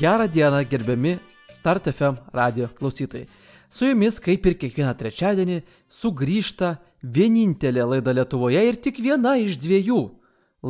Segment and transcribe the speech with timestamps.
[0.00, 1.18] Gerą dieną, gerbiami
[1.50, 3.26] Start FM radio klausytojai.
[3.70, 5.58] Su jumis, kaip ir kiekvieną trečiadienį,
[5.92, 6.70] sugrįžta
[7.04, 9.98] vienintelė laida Lietuvoje ir tik viena iš dviejų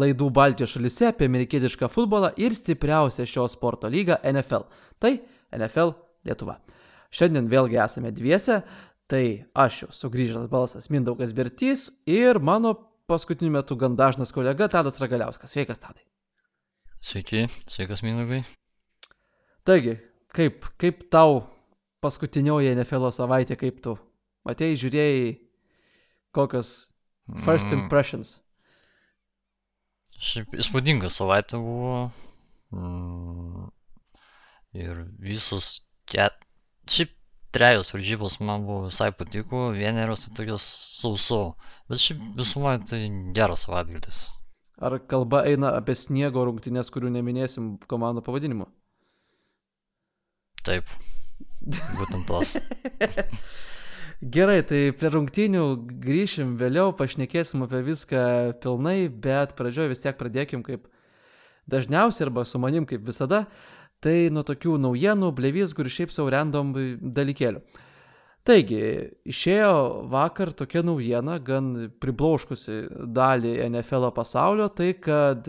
[0.03, 4.67] laidų Baltijos šalise apie amerikietišką futbolą ir stipriausią šio sporto lygą NFL.
[4.99, 5.15] Tai
[5.55, 5.95] NFL
[6.27, 6.59] Lietuva.
[7.15, 8.65] Šiandien vėlgi esame dviese,
[9.07, 9.25] tai
[9.55, 12.75] aš jau sugrįžęs balsas Mindaugas Bertys ir mano
[13.07, 15.55] paskutiniu metu gan dažnas kolega Tadas Ragaliauskas.
[15.55, 16.03] Sveikas, Tadai.
[16.99, 18.43] Sveiki, sveikas Mindaugai.
[19.67, 19.97] Taigi,
[20.35, 21.43] kaip, kaip tau
[22.05, 23.97] paskutinioji NFL savaitė, kaip tu
[24.49, 25.33] matėjai, žiūrėjai,
[26.37, 26.71] kokios
[27.45, 27.85] first Mm.
[27.85, 28.41] impressions.
[30.21, 32.11] Šiaip įspūdinga savaitė buvo.
[32.73, 33.71] Mm.
[34.81, 36.37] Ir visos ket...
[36.91, 37.13] Šiaip
[37.55, 40.67] trejos varžybos man buvo visai patiko, vienerios tai tokios
[41.01, 41.41] sauso.
[41.89, 43.01] Bet šiaip visumoje tai
[43.37, 44.21] geras savaitgalis.
[44.81, 48.71] Ar kalba eina apie sniego rungtynės, kurių neminėsim komandų pavadinimu?
[50.67, 50.89] Taip.
[51.97, 52.55] Būtent tos.
[54.35, 55.65] Gerai, tai prie rungtynių
[56.05, 58.23] grįšim vėliau, pašnekėsim apie viską
[58.61, 60.91] pilnai, bet pradžioje vis tiek pradėkim kaip
[61.71, 63.47] dažniausiai arba su manim kaip visada,
[64.05, 67.63] tai nuo tokių naujienų, blevizgų ir šiaip savo random dalykėlių.
[68.45, 68.83] Taigi,
[69.29, 69.73] išėjo
[70.13, 75.49] vakar tokia naujiena, gan pribloškusi dalį NFL pasaulio, tai kad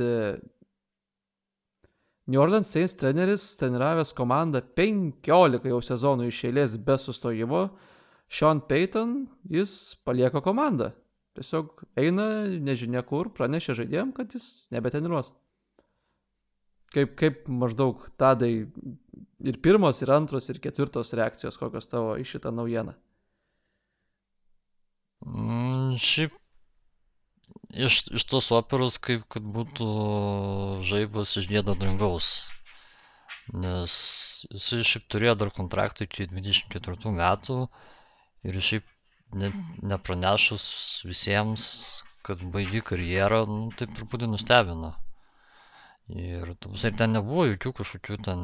[2.31, 7.65] New Orleans Saints treneris treniravęs komandą 15 jau sezonų iš eilės be sustojimo,
[8.31, 9.73] Sean Payton, jis
[10.07, 10.93] palieka komandą.
[11.35, 12.25] Tiesiog eina
[12.63, 15.33] nežinia kur, pranešė žaidėjim, kad jis nebetreniruos.
[16.95, 18.53] Kaip, kaip maždaug tadai
[19.51, 22.95] ir pirmos, ir antros, ir ketvirtos reakcijos, kokios tavo į šitą naujieną.
[25.27, 26.40] Mm, šiaip
[27.87, 29.87] iš, iš tos operos kaip kad būtų
[30.87, 32.31] žaibas iš dėdo dangaus.
[33.63, 33.93] Nes
[34.51, 37.57] jisai šiaip turėjo dar kontraktą iki 24 metų
[38.47, 38.87] ir šiaip
[39.43, 39.55] net
[39.93, 40.65] nepranešus
[41.07, 41.63] visiems,
[42.27, 44.91] kad baigi karjerą, nu, taip truputį nustebino.
[46.11, 48.41] Ir prasme, ir ten nebuvo jokių kažkokių ten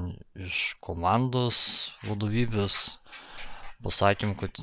[0.47, 1.59] iš komandos
[2.07, 2.78] vadovybės
[3.84, 4.62] pasakymų, kad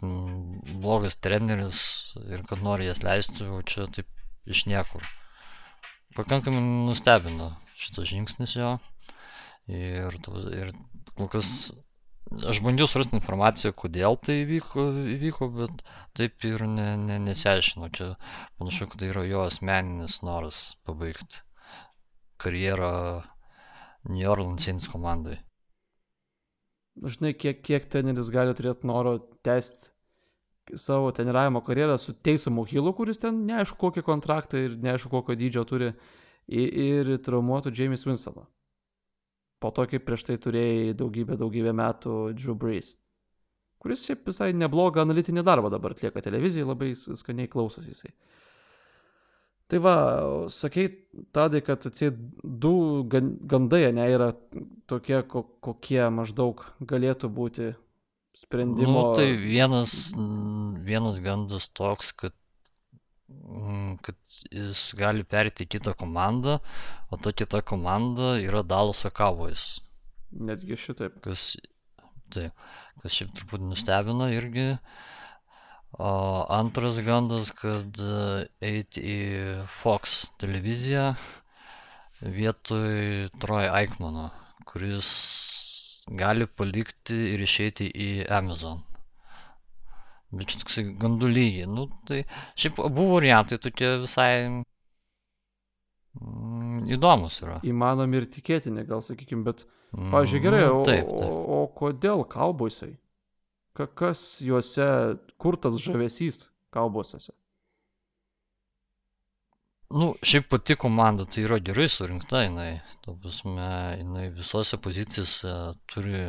[0.85, 1.83] blogas treneris
[2.25, 4.14] ir kad nori jas leisti, o čia taip
[4.47, 5.05] iš niekur.
[6.15, 8.75] Pakankamai nustebino šitas žingsnis jo.
[9.71, 10.19] Ir,
[10.53, 10.75] ir
[11.17, 11.49] kol kas
[12.51, 14.85] aš bandžiau surasti informaciją, kodėl tai įvyko,
[15.15, 15.83] įvyko bet
[16.19, 17.89] taip ir ne, ne, nesiaiškino.
[17.97, 18.11] Čia
[18.61, 21.43] panašu, kad tai yra jo asmeninis noras pabaigti
[22.45, 22.93] karjerą
[24.11, 25.39] New Orleans Saints komandai.
[27.01, 29.17] Žinai, kiek, kiek treneris gali turėti noro
[29.47, 29.94] tęsti
[30.75, 35.65] savo treniravimo karjerą su Teisamu Hillu, kuris ten neaišku kokį kontraktą ir neaišku kokio dydžio
[35.69, 35.93] turi,
[36.49, 38.47] ir traumuotų James Winsoną.
[39.61, 42.95] Po to, kaip prieš tai turėjai daugybę, daugybę metų Drew Brees,
[43.81, 48.13] kuris šiaip visai neblogą analitinį darbą dabar atlieka televizijai, labai skaniai klausosi jisai.
[49.69, 49.95] Tai va,
[50.53, 50.91] sakei,
[51.33, 54.35] tadai, kad atseit du gan- gandai, ne, yra
[54.87, 57.71] tokie, ko- kokie maždaug galėtų būti
[58.35, 58.93] sprendimo.
[58.93, 60.13] Nu, tai vienas,
[60.83, 62.35] vienas gandas toks, kad,
[64.05, 64.19] kad
[64.51, 66.59] jis gali perėti į kitą komandą,
[67.11, 69.67] o ta kita komanda yra Dallas Cowboys.
[70.35, 71.21] Netgi šitaip.
[71.25, 71.55] Kas,
[72.35, 72.49] tai,
[73.03, 74.73] kas šiaip truputį nustebino irgi.
[75.95, 76.11] O
[76.51, 78.15] antras gandas, kad e,
[78.67, 79.19] eiti į
[79.79, 81.13] Fox televiziją
[82.35, 84.33] vietoj Troy Aikmano,
[84.67, 85.13] kuris
[86.09, 88.83] gali palikti ir išeiti į Amazon.
[90.35, 91.69] Bet čia toksai gandų lygiai.
[91.71, 92.25] Nu, tai
[92.59, 94.33] šiaip abu variantai tokie visai
[96.19, 97.61] mm, įdomus yra.
[97.71, 101.31] Įmanomi ir tikėtini, gal sakykime, bet, pavyzdžiui, gerai, Nu, o, taip, o, taip.
[101.31, 102.93] o kodėl kalboisai?
[103.75, 104.89] Ka, kas juose,
[105.39, 107.33] kur tas žavesys kalbosiuose?
[109.95, 112.71] Nu, šiaip pati komanda tai yra gerai surinkta, jinai,
[113.05, 113.67] ta prasme,
[114.01, 115.53] jinai visose pozicijose
[115.93, 116.23] turi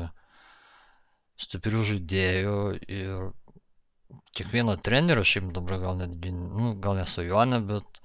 [1.45, 2.53] stiprių žaidėjų
[2.99, 3.25] ir
[4.37, 8.01] kiekvieno trenerio, šiaip dabar gal netgi, nu, gal nesajonė, bet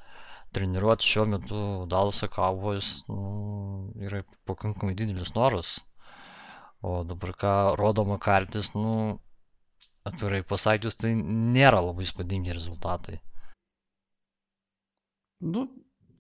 [0.57, 1.63] treniruoti šiuo metu
[1.93, 3.21] Dallas Cowboys nu,
[4.09, 5.77] yra pakankamai didelis noras.
[6.81, 9.19] O dabar ką rodo Makartis, nu,
[10.09, 13.21] atvirai pasakius, tai nėra labai įspūdingi rezultatai.
[15.41, 15.67] Nu,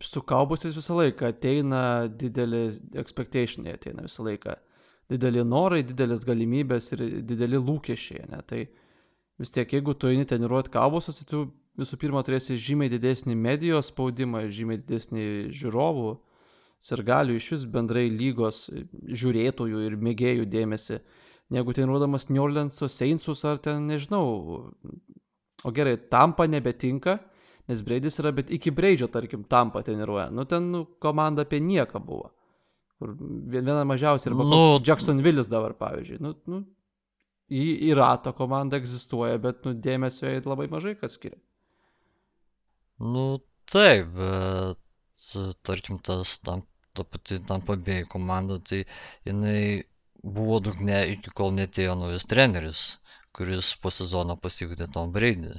[0.00, 2.62] su kalbosis visą laiką ateina didelį
[3.02, 4.56] expectationai, ateina visą laiką.
[5.10, 8.40] Dideli norai, didelės galimybės ir dideli lūkesčiai, ne?
[8.46, 8.60] Tai
[9.40, 11.42] vis tiek, jeigu tu eini treniruoti kalbosus, tai tu
[11.80, 15.24] visų pirma turėsi žymiai didesnį medijos spaudimą, žymiai didesnį
[15.56, 16.12] žiūrovų
[16.80, 21.00] sirgalių iš vis bendrai lygos žiūrėtojų ir mėgėjų dėmesį,
[21.52, 24.70] negu treniruodamas New Orleanso Saintsus ar ten, nežinau.
[25.60, 27.18] O gerai, tampa nebetinka,
[27.70, 30.28] nes Breidis yra, bet iki Breidžio, tarkim, tampa treniruoja.
[30.34, 32.32] Nu, ten nu, komanda apie nieką buvo.
[33.00, 33.14] Kur
[33.54, 36.18] viena mažiausia, arba nu, Jacksonville'is dabar, pavyzdžiui.
[36.20, 36.64] Nu, nu,
[37.50, 41.40] yra ta komanda, egzistuoja, bet nu, dėmesio jai labai mažai kas skiria.
[43.00, 43.40] Nu,
[43.70, 48.84] taip, bet tarkim, tas tam, ta pati tampa bei komanda, tai
[49.24, 49.84] jinai
[50.22, 52.84] buvo dugne iki kol netėjo naujas treneris,
[53.36, 55.56] kuris po sezono pasikvietė Tom Brady.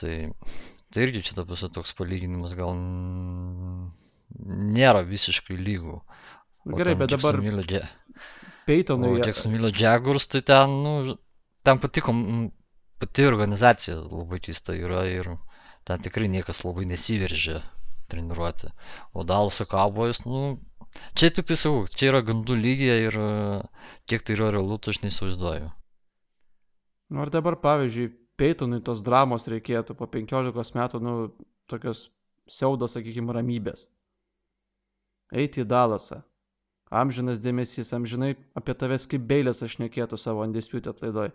[0.00, 0.14] Tai,
[0.92, 2.72] tai irgi čia tapus toks palyginimas gal
[4.76, 5.98] nėra visiškai lygų.
[6.66, 7.38] O Gerai, bet dabar...
[7.42, 7.82] Dže...
[8.66, 9.18] Peitonui.
[9.18, 11.16] Jacksonville Jaguars, tai ten, nu,
[11.66, 12.14] ten patiko,
[13.02, 15.32] pati organizacija labai keista yra ir
[15.88, 17.58] ten tikrai niekas labai nesiveržia
[18.12, 18.70] treniruoti.
[19.18, 20.60] O Dalas'o Cowboys, nu,
[21.16, 23.14] Čia tik tai sakau, čia yra gandų lygiai ir
[24.10, 25.70] kiek tai yra realu, tai aš neįsivaizduoju.
[27.12, 31.14] Nu, ar dabar, pavyzdžiui, Peitonui tos dramos reikėtų po 15 metų, nu,
[31.70, 32.06] tokios
[32.48, 33.86] siaudo, sakykime, ramybės.
[35.32, 36.22] Eiti į Dalasą.
[36.92, 41.30] Amžinas dėmesys, amžinai apie tavęs kaip beilės aš nekėtų savo Undisputed laidoj.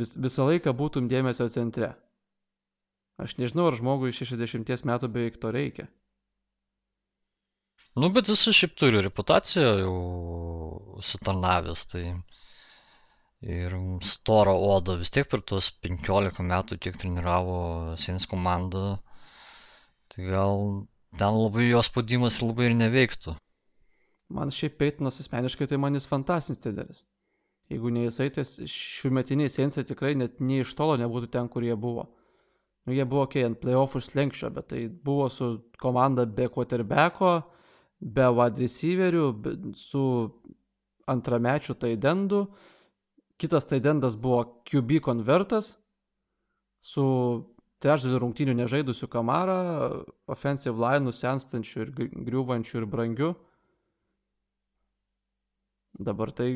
[0.00, 1.90] Vis, visą laiką būtum dėmesio centre.
[3.20, 5.90] Aš nežinau, ar žmogui 60 metų beveik to reikia.
[7.98, 9.94] Nu, bet jis šiaip turi reputaciją jau
[11.02, 12.04] užsitarnavęs, tai
[13.40, 18.98] ir storą odą vis tiek per tuos 15 metų, kiek treniravo Sienis komandą,
[20.12, 20.66] tai gal
[21.18, 23.36] ten labai jos spaudimas labai ir neveiktų.
[24.30, 27.04] Man šiaip Peitinas asmeniškai tai man jis fantastinis treneris.
[27.70, 31.62] Jeigu ne jisai, tai šių metiniai Siensai tikrai net nei iš tolo nebūtų ten, kur
[31.62, 32.08] jie buvo.
[32.86, 37.34] Nu, jie buvo, kai okay, ant playoffų slenkščio, bet tai buvo su komanda be quarterbacko,
[38.00, 39.26] be wide receiverių,
[39.78, 40.02] su
[41.10, 42.46] antramečiu taidendu.
[43.40, 45.74] Kitas taidendas buvo QB konvertas
[46.84, 47.04] su
[47.80, 49.60] trečdaliu rungtynių nežaidusiu kamarą,
[50.28, 53.30] offensive line senstančiu ir griūvančiu ir brangiu.
[56.00, 56.50] Dabar tai,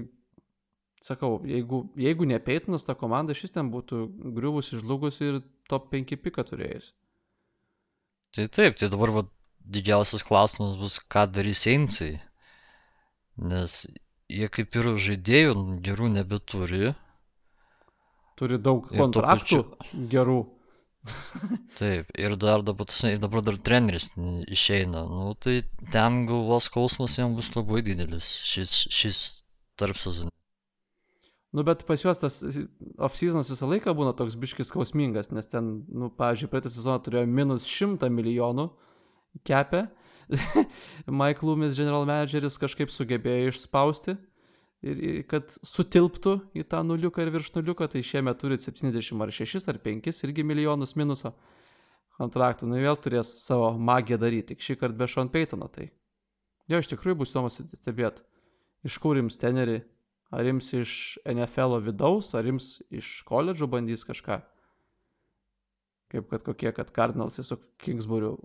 [1.04, 4.04] sakau, jeigu, jeigu ne Peitinas, ta komanda šis ten būtų
[4.36, 6.92] griuvusi, žlugusi ir top 5 piką turėjus.
[8.36, 9.24] Tai taip, tai dabar va,
[9.64, 12.18] didžiausias klausimas bus, ką darys Einsai.
[13.40, 13.84] Nes
[14.32, 15.54] jie kaip ir žaidėjų
[15.84, 16.92] gerų nebeturi.
[18.38, 20.06] Turi daug kontraktų pačiu...
[20.10, 20.40] gerų.
[21.78, 22.88] Taip, ir dar dabar,
[23.20, 24.08] dabar dar treneris
[24.48, 25.04] išeina.
[25.10, 25.60] Nu, tai
[25.92, 29.20] ten galvos skausmas jam bus labai didelis šis, šis
[29.78, 30.32] tarp sezonų.
[31.54, 32.40] Nu, bet pas juos tas
[32.98, 37.68] off-seasonas visą laiką būna toks biškis skausmingas, nes ten, nu, pavyzdžiui, praeitą sezoną turėjo minus
[37.70, 38.64] 100 milijonų,
[39.46, 39.84] kepę.
[41.20, 44.16] Mike Loomis, general manageris, kažkaip sugebėjo išspausti,
[44.84, 49.34] ir, ir kad sutilptų į tą nuliuką ir virš nuliuką, tai šiemet turi 70 ar
[49.34, 51.34] 6 ar 5 irgi milijonus minuso
[52.18, 52.68] kontraktų.
[52.70, 55.68] Nu vėl turės savo magiją daryti, tik šį kartą be Sean Paytono.
[55.72, 55.88] Tai
[56.70, 58.24] jo, iš tikrųjų bus įdomu stebėti,
[58.86, 59.82] iš kur jums teneri,
[60.34, 60.96] ar jums iš
[61.28, 64.40] NFL vidaus, ar jums iš koledžų bandys kažką
[66.14, 68.36] kaip kad kokie, kad Cardinalsai su Kingsburiu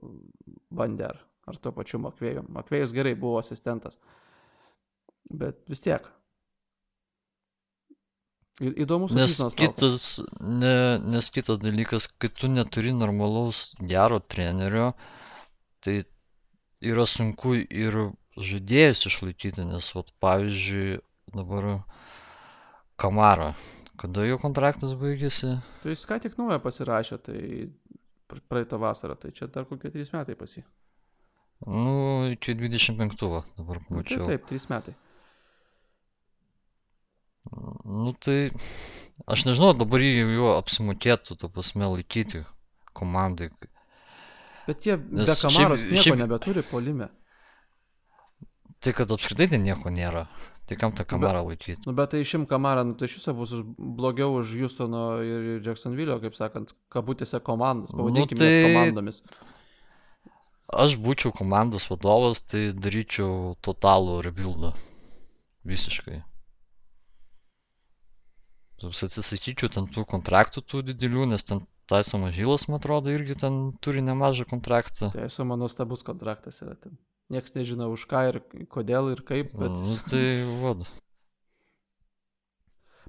[0.73, 2.47] bandė ar, ar tuo pačiu Makvėjum.
[2.55, 3.99] Makvėjus gerai buvo asistentas,
[5.29, 6.07] bet vis tiek.
[8.59, 10.07] Į, įdomus nes kitas,
[10.43, 14.91] ne, nes kitas dalykas, kai tu neturi normalaus gero trenerio,
[15.85, 16.01] tai
[16.83, 18.01] yra sunku ir
[18.39, 20.99] žaidėjus išlaikyti, nes, vat, pavyzdžiui,
[21.35, 21.71] dabar
[22.99, 23.53] Kamara
[23.99, 25.57] Kada jo kontraktas baigėsi?
[25.81, 27.39] Tai jis ką tik naują pasirašė, tai
[28.47, 30.63] praeitą vasarą, tai čia dar kokie 3 metai pasi.
[31.67, 33.15] Nu, iki 25
[33.57, 34.19] dabar mačiau.
[34.19, 34.95] Nu, tai taip, 3 metai.
[37.83, 38.51] Nu tai,
[39.27, 42.45] aš nežinau, dabar jau apsimokėtų, to pasme, laikyti
[42.95, 43.49] komandai.
[44.69, 46.19] Bet jie Nes be kamaros šiaip, nieko šiaip...
[46.21, 47.09] nebeturi polime.
[48.79, 50.27] Tai kad apskritai ten nieko nėra.
[50.69, 51.81] Tai kam tą kamerą laikyti?
[51.89, 56.19] Nu, bet tai išim kamerą, nu, tai iš viso bus blogiau už Houstono ir Jacksonville,
[56.21, 58.61] kaip sakant, kabutėse komandas, pavadinkime nu, tai...
[58.67, 59.23] komandomis.
[60.69, 64.75] Aš būčiau komandos vadovas, tai daryčiau totalų rebuildą.
[65.65, 66.21] Visiškai.
[68.79, 74.03] Atsisakyčiau ten tų kontraktų tų didelių, nes ten Taisomas Hilas, man atrodo, irgi ten turi
[74.05, 75.09] nemažą kontraktą.
[75.15, 76.95] Taisoma nuostabus kontraktas yra ten.
[77.33, 79.51] Niekas nežino už ką ir kodėl ir kaip.
[79.57, 79.73] Bet...
[79.73, 80.23] Nu, tai
[80.61, 80.85] vad.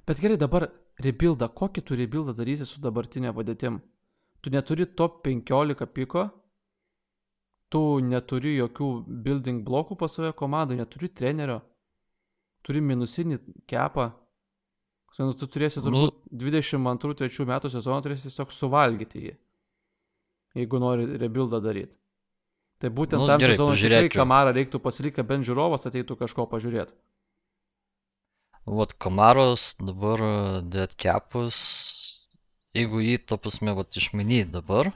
[0.09, 3.79] Bet gerai, dabar rebuildą, kokį tu rebuildą darysi su dabartinė padėtim?
[4.41, 6.25] Tu neturi top 15 piko,
[7.71, 8.89] tu neturi jokių
[9.25, 11.61] building blokų pas save komandai, neturi trenerio,
[12.65, 13.39] turi minusinį
[13.71, 14.11] kepą.
[15.19, 19.33] Nu, tu turėsi turbūt nu, 22-3 metų sezoną turėsi tiesiog suvalgyti jį,
[20.61, 21.91] jeigu nori rebuildą daryti.
[22.81, 26.95] Tai būtent nu, tam sezonui tikrai kamarą reiktų pasilikti, bent žiūrovas ateitų kažko pažiūrėti.
[28.71, 30.23] Vat kamaros dabar
[30.71, 31.59] dead capus,
[32.77, 34.89] jeigu jį, to prasme, vat išmanyti dabar,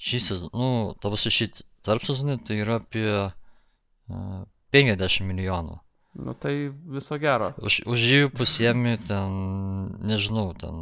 [0.00, 1.50] šį sezoną, nu, to prasme, šį
[1.86, 4.42] tarp sezonį tai yra apie uh,
[4.74, 5.78] 50 milijonų.
[6.20, 6.54] Nu tai
[6.90, 7.52] viso gero.
[7.62, 9.34] Už, už jų pasiemi ten,
[10.02, 10.80] nežinau, ten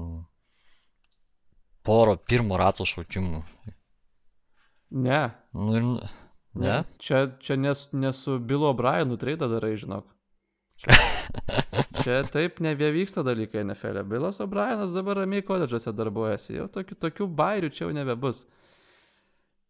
[1.85, 3.43] porą pirmo rato šaukimų.
[5.05, 5.21] Ne.
[5.53, 5.85] Nu ir...
[6.55, 6.65] Ne?
[6.65, 6.77] ne?
[6.99, 10.09] Čia, čia nes, nesu Bilo Brianų treidą darai, žinok.
[10.81, 10.97] Čia,
[12.01, 14.01] čia taip nevyksta dalykai NFL.
[14.01, 14.07] E.
[14.09, 16.57] Bilas O'Brienas dabar ramiai koledžuose darbuojasi.
[16.63, 18.47] Jau tokių, tokių bairių čia jau nebebus.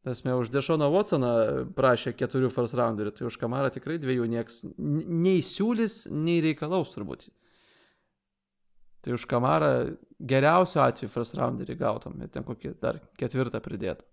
[0.08, 1.30] Tasme, už Dešoną Watsoną
[1.76, 7.26] prašė keturių first rounderių, tai už Kamarą tikrai dviejų nieks nei siūlys, nei reikalaus turbūt.
[9.04, 9.72] Tai už Kamarą
[10.16, 14.06] geriausiu atveju first rounderį gautum ir ten kokį dar ketvirtą pridėtų.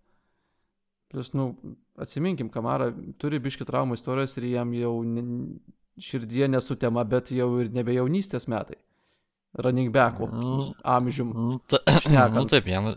[1.15, 1.53] Plus, nu,
[1.95, 2.89] atsiminkim, Kamara
[3.21, 4.91] turi biški traumų istorijos ir jam jau
[5.95, 8.81] širdie nesutema, bet jau ir nebe jaunystės metai.
[9.63, 11.31] Running backų nu, amžium.
[11.31, 11.79] Nu, ta,
[12.35, 12.91] nu taip, jam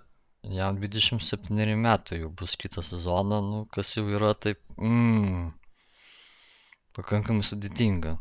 [0.47, 5.51] Jam 27 metai jau bus kitą sezoną, nu, kas jau yra taip, mm,
[6.95, 8.15] pakankamai sudėtinga.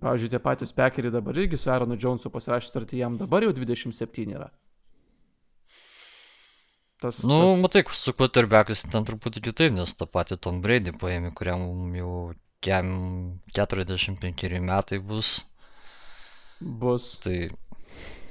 [0.00, 4.32] Pavyzdžiui, tie patys pekeriai dabar irgi su Aaronu Jonesu pasirašė sutartį, jam dabar jau 27
[4.32, 4.48] yra.
[7.02, 7.60] Tas, nu, tas...
[7.60, 12.12] matai, su quarterbackas ten truputį kitaip, nes tą patį Tom Brady paėmė, kuriam jau
[12.64, 12.92] jam
[13.52, 15.34] 45 metai bus.
[16.62, 17.18] Bus.
[17.20, 17.38] Tai.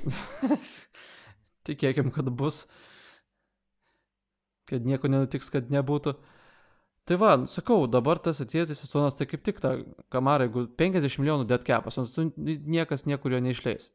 [1.68, 2.66] Tikėkim, kad bus.
[4.70, 6.16] Kad nieko nenutiks, kad nebūtų.
[7.10, 9.74] Tai va, sakau, dabar tas atėjęs sezonas, tai kaip tik ta
[10.14, 13.90] kamara, jeigu 50 milijonų dead capas, nu, niekas niekur jo neišleis.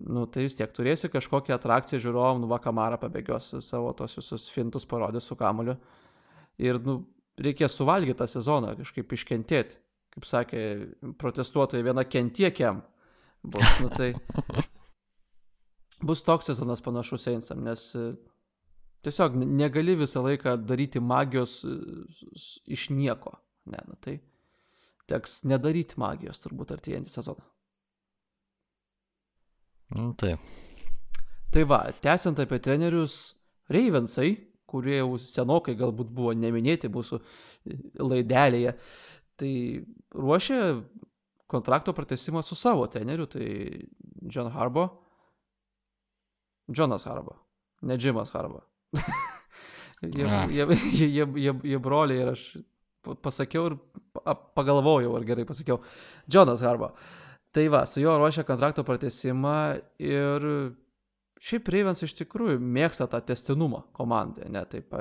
[0.00, 4.48] Nu, tai vis tiek turėsi kažkokią atrakciją žiūrovom, nu, va, kamara pabėgios savo tos visus
[4.50, 5.76] fintus parodys su kamuliu.
[6.58, 7.02] Ir, nu,
[7.38, 9.78] reikės suvalgyti tą sezoną, kažkaip iškentėti.
[10.14, 10.60] Kaip sakė
[11.18, 12.82] protestuotojai, viena kentiekiam.
[13.44, 14.14] Bus, nu, tai
[16.02, 18.12] bus toks sezonas panašus Einsam, nes e,
[19.04, 21.74] tiesiog negali visą laiką daryti magijos e,
[22.76, 23.36] iš nieko.
[23.70, 24.18] Ne, nu tai
[25.10, 27.44] teks nedaryti magijos turbūt artėjantį sezoną.
[29.94, 30.34] Nu, tai.
[31.54, 33.36] Tai va, tęsiant apie trenerius,
[33.70, 34.32] Ravensai,
[34.68, 38.74] kurie jau senokai galbūt buvo neminėti mūsų e, laidelėje,
[39.40, 39.52] tai
[40.14, 40.58] ruošia
[41.50, 43.46] kontrakto pratesimą su savo treneriu, tai
[44.26, 44.88] John Harbo.
[46.72, 47.36] Džonas Harba,
[47.82, 48.62] ne Džimas Harba.
[50.02, 52.44] jie, jie, jie, jie, jie, jie broliai ir aš
[53.22, 53.76] pasakiau ir
[54.56, 55.80] pagalvojau, ar gerai pasakiau.
[56.30, 56.94] Džonas Harba.
[57.54, 59.58] Tai va, su juo ruošia kontrakto pratesimą
[60.02, 60.48] ir
[61.44, 64.94] šiaip Ravens iš tikrųjų mėgsta tą testinumą komandoje, ne, taip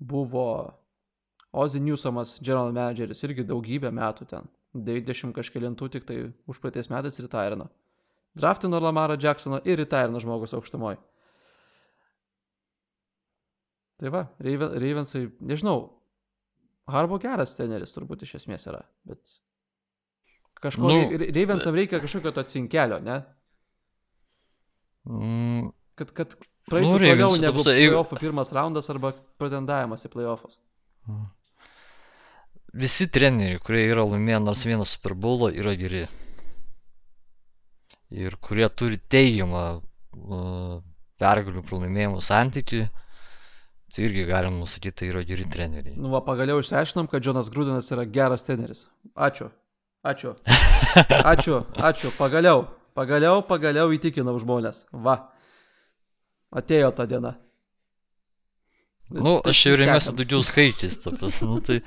[0.00, 0.46] buvo
[1.50, 6.18] Ozzy Newsomas, general manageris, irgi daugybę metų ten, 90 kažkėlintų tik tai
[6.50, 7.70] už praeitais metais retirino
[8.34, 10.98] draftino Lamarą Jacksoną ir retirino žmogus aukštumoje.
[14.00, 15.80] Tai va, Raven, Ravensai, nežinau,
[16.90, 19.34] Harbo geras teneris turbūt iš esmės yra, bet
[20.64, 23.18] kažko, nu, Ravensam reikia kažkokio to cinkelio, ne?
[25.04, 25.68] Mm,
[26.00, 26.38] kad, kad
[26.70, 30.56] praeitų nu, toliau negu playoffų pirmas raundas arba pretendavimas į playoffus.
[31.08, 31.28] Mm.
[32.80, 36.04] Visi treneriai, kurie yra laimėję nors vieną Super Bowlą, yra geri
[38.10, 39.64] ir kurie turi teigiamą
[41.20, 42.82] pergalių pralaimėjimų santykių,
[43.90, 45.96] tai irgi galim nusakyti, tai yra geri treneriai.
[45.98, 48.86] Nu, va, pagaliau išsiaiškinom, kad Jonas Grūdinas yra geras treneris.
[49.14, 49.50] Ačiū.
[50.06, 50.34] Ačiū.
[51.34, 51.60] Ačiū.
[51.76, 52.14] Ačiū.
[52.18, 52.64] Pagaliau.
[52.96, 54.86] Pagaliau, pagaliau įtikinau žmonės.
[55.06, 55.16] Va.
[56.50, 57.36] Atėjo ta diena.
[59.10, 61.80] Nu, aš jau remiuosi daugiau skaičiais, tapas, nu, tai,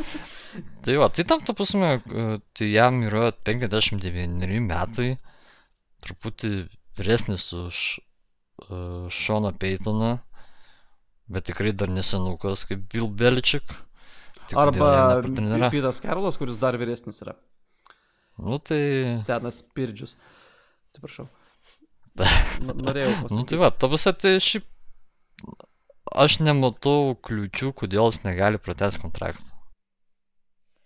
[0.83, 1.93] tai va, tai tam, ta prasme,
[2.51, 5.13] tai jam yra 59 metai,
[6.03, 6.51] truputį
[6.99, 10.17] vyresnis už uh, Šoną Peitoną,
[11.31, 13.75] bet tikrai dar nesenukas kaip Bill Belichick.
[14.49, 15.21] Tik Arba
[15.71, 17.37] Pitas Karolas, kuris dar vyresnis yra.
[18.37, 19.13] Nu tai.
[19.21, 20.15] Senas Pirdžius.
[20.91, 21.29] Atsiprašau.
[22.19, 23.35] Norėjau pasakyti.
[23.37, 24.69] nu tai va, tavas tai šiaip.
[26.13, 29.55] Aš nematau kliūčių, kodėl jis negali pratęsti kontraktą.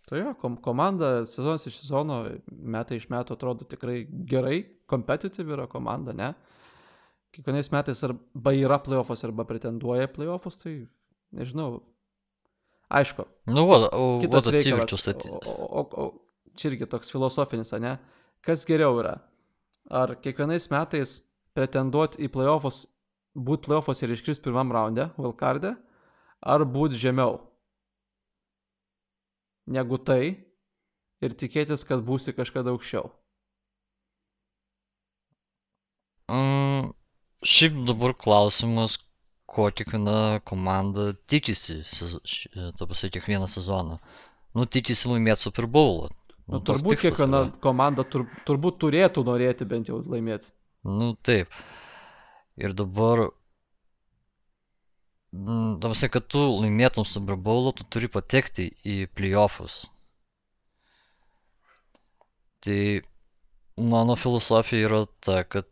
[0.07, 5.65] Tai jo, kom komanda sezonas iš sezono, metai iš metų atrodo tikrai gerai, kompetitiv yra
[5.67, 6.31] komanda, ne?
[7.35, 10.77] Kiekvienais metais arba yra playoffas, arba pretenduoja playoffus, tai
[11.35, 11.81] nežinau,
[12.87, 14.93] Aišku, Nu, va, o, kitas va, reikalas.
[14.95, 15.27] statyti.
[15.27, 16.05] O, o, o,
[16.55, 17.97] čia irgi toks filosofinis, ne?
[18.39, 19.17] Kas geriau yra?
[19.91, 21.17] Ar kiekvienais metais
[21.55, 22.85] pretenduoti į playoffus,
[23.35, 25.73] būti playoffus ir iškris pirmam raunde, Vilkardė,
[26.39, 27.41] ar būti žemiau?
[29.67, 30.21] Negu tai
[31.24, 33.09] ir tikėtis, kad būsi kažkada aukščiau.
[36.31, 36.91] Mm,
[37.47, 38.97] šiaip dabar klausimas,
[39.47, 44.00] ko kiekviena komanda tikisi, e, ta prasme, kiekvieną sezoną.
[44.57, 46.07] Nu, tikisi laimėti Super Bowl.
[46.47, 47.55] Nu, toks turbūt kiekviena yra.
[47.63, 50.51] komanda tur, turbūt turėtų norėti bent jau laimėti.
[50.88, 51.51] Nu, taip.
[52.57, 53.27] Ir dabar,
[55.34, 59.86] ta prasme, kad tu laimėtum Super Bowl, tu turi patekti į playoffus.
[62.63, 62.79] Tai
[63.77, 65.67] mano filosofija yra ta, kad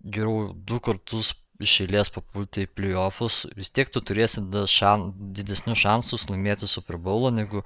[0.00, 4.40] geriau du kartus iš eilės papulti į playoffus, vis tiek tu turėsi
[4.72, 7.60] šan, didesnius šansus laimėti Super Bowl, negu,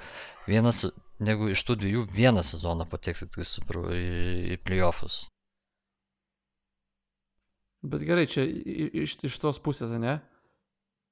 [0.49, 0.83] vienas,
[1.23, 4.03] negu iš tų dviejų vieną sezoną patekti į,
[4.57, 5.23] į playoffus.
[7.85, 10.19] Bet gerai, čia iš, iš tos pusės, ne?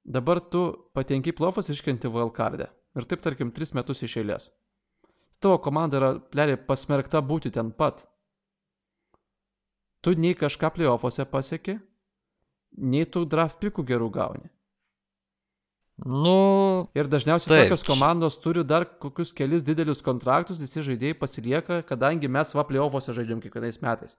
[0.03, 0.65] Dabar tu
[0.97, 2.69] patenki į playoffus iškenti Wildcardę.
[2.99, 4.49] Ir taip, tarkim, tris metus iš eilės.
[5.43, 8.05] Tavo komanda yra, pleriai, pasmerkta būti ten pat.
[10.03, 11.77] Tu nei kažką playoffuose pasieki,
[12.83, 14.51] nei tu draft pikų gerų gauni.
[16.03, 17.69] Nu, Ir dažniausiai Taip.
[17.69, 23.15] tokios komandos turi dar kokius kelis didelius kontraktus, visi žaidėjai pasilieka, kadangi mes va playoffuose
[23.15, 24.17] žaidžiam kiekvienais metais.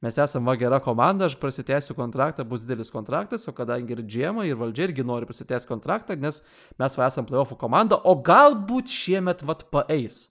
[0.00, 4.44] Mes esame va gera komanda, aš prasitęsiu kontraktą, bus didelis kontraktas, o kadangi ir džiema,
[4.46, 6.38] ir valdžia irgi nori prasitęsti kontraktą, nes
[6.78, 10.28] mes va esame playoffų komanda, o galbūt šiemet vat paeis.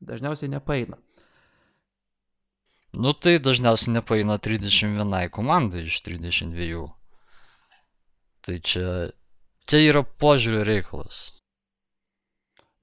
[0.00, 0.96] Dažniausiai nepaeina.
[2.96, 6.88] nu tai dažniausiai nepaeina 31 komandai iš 32.
[8.40, 9.10] Tai čia,
[9.68, 11.36] čia yra požiūrio reikalas.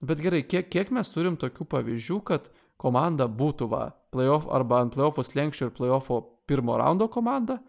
[0.04, 2.52] Bet gerai, kiek, kiek mes turim tokių pavyzdžių, kad
[2.84, 6.20] komanda būtų va, playoff arba ant playoffų slengščio ir playoffo
[6.50, 7.60] pirmo raundo komanda,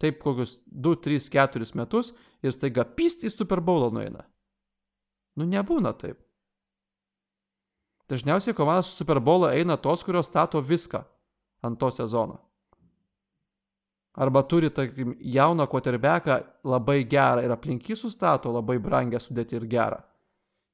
[0.00, 4.24] taip kokius 2, 3, 4 metus ir staiga pyst į Super Bowl nueina.
[5.36, 6.20] Nu nebūna taip.
[8.08, 11.02] Dažniausiai komandos su Super Bowl eina tos, kurios stato viską
[11.64, 12.40] ant to sezono.
[14.14, 16.36] Arba turi, tarkim, jauną koterbeką
[16.70, 20.02] labai gerą ir aplink jį sustato labai brangę sudėti ir gerą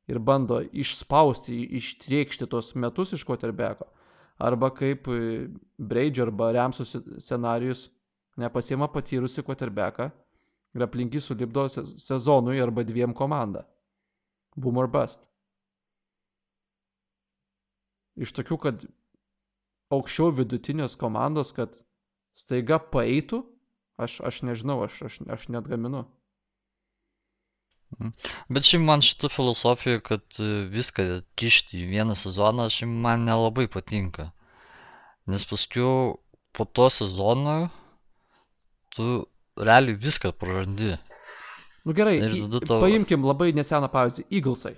[0.09, 3.89] ir bando išspausti, ištriekšti tos metus iš quarterbacko.
[4.41, 7.91] Arba kaip e, Breidžio arba Remso scenarius
[8.41, 10.09] nepasiema patyrusi quarterbacką
[10.75, 13.67] ir aplink jį sulipdo se- sezonui arba dviem komandą.
[14.57, 15.29] Boom or bust.
[18.21, 18.83] Iš tokių, kad
[19.95, 21.77] aukščiau vidutinės komandos, kad
[22.37, 23.43] staiga paeitų,
[24.01, 26.05] aš, aš nežinau, aš, aš, aš net gaminu.
[28.48, 30.22] Bet šiaip man šita filosofija, kad
[30.70, 34.31] viską kišti į vieną sezoną, šiaip man nelabai patinka.
[35.26, 35.83] Nes paskui
[36.57, 37.68] po to sezono
[38.94, 39.26] tu
[39.57, 40.96] realiai viską prarandi.
[41.85, 44.24] Nu gerai, Ir tada tau- paimkim labai neseną pavyzdį.
[44.31, 44.74] Eaglesai.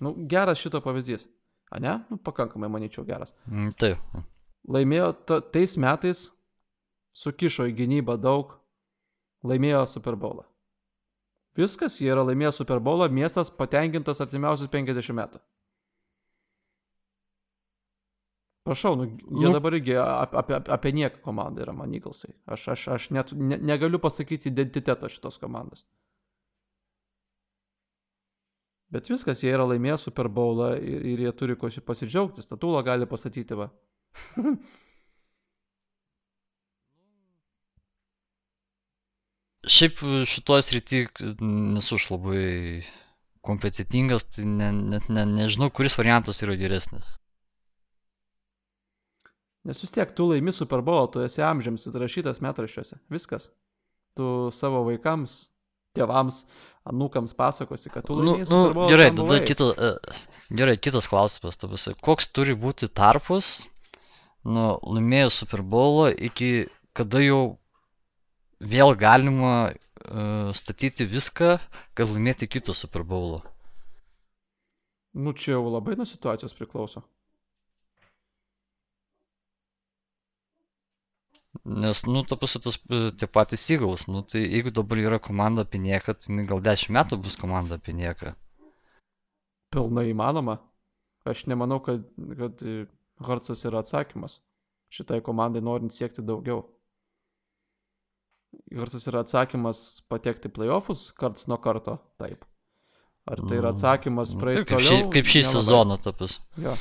[0.00, 1.26] Nu, geras šito pavyzdys.
[1.70, 1.98] A ne?
[2.10, 3.34] Nu, pakankamai, manyčiau, geras.
[3.78, 3.98] Taip.
[4.68, 6.30] Laimėjo ta, tais metais,
[7.14, 8.54] sukišo į gynybą daug,
[9.44, 10.44] laimėjo Super Bowlą.
[11.54, 15.38] Viskas, jie yra laimėję Super Bowlą, miestas patenkintas artimiausius 50 metų.
[18.64, 19.52] Prašau, nu, jie Nu.
[19.52, 22.32] dabar irgi apie, apie, apie nieką komanda yra man Eaglesai.
[22.46, 25.84] Aš, aš, aš net ne, negaliu pasakyti identiteto šitos komandos.
[28.88, 32.42] Bet viskas, jie yra laimėję Super Bowlą ir, ir jie turi ko pasidžiaugti.
[32.42, 33.68] Statulą gali pasakyti, va.
[39.70, 41.04] Šiaip šitoj srity
[41.40, 42.82] nesu aš labai
[43.44, 47.14] kompetitingas, tai ne, net ne, nežinau, kuris variantas yra geresnis.
[49.64, 52.98] Nes vis tiek tu laimi Super Bowl, tu esi amžiams įrašytas metraščiuose.
[53.12, 53.48] Viskas.
[54.16, 55.36] Tu savo vaikams,
[55.96, 56.42] tėvams,
[56.90, 58.90] anūkams pasakosi, kad tu Nu, laimėjai nu, Super Bowl.
[58.92, 60.18] gerai, ten tada kita, e,
[60.60, 63.54] gerai, kitas klausimas, ta prasme, koks turi būti tarpas
[64.44, 66.52] nuo laimėjus Super Bowlą iki
[66.94, 67.40] kada jau
[68.72, 69.74] vėl galima e,
[70.56, 71.56] statyti viską,
[71.96, 73.42] kad laimėti kitą Super Bowlą.
[75.14, 77.04] Nu, čia jau labai nuo situacijos priklauso.
[81.64, 85.62] Nes, nu, ta prasme, tas e, tie patys Eagles, nu, tai jeigu dabar yra komanda
[85.64, 88.34] apie nieką, tai gal 10 metų bus komanda apie nieką.
[89.72, 90.58] Pilnai įmanoma.
[91.24, 92.02] Aš nemanau, kad,
[92.40, 92.84] kad e,
[93.24, 94.40] Hartsas yra atsakymas
[94.94, 96.64] šitai komandai norint siekti daugiau.
[98.78, 102.44] Hartsas yra atsakymas patekti playoffus karts nuo karto, taip.
[103.26, 105.10] Ar tai yra atsakymas Nu, praeiti taip, kaip, šį, toliau?
[105.14, 105.60] kaip šį Nelabai.
[105.60, 106.38] sezoną tapus.
[106.60, 106.74] Jo.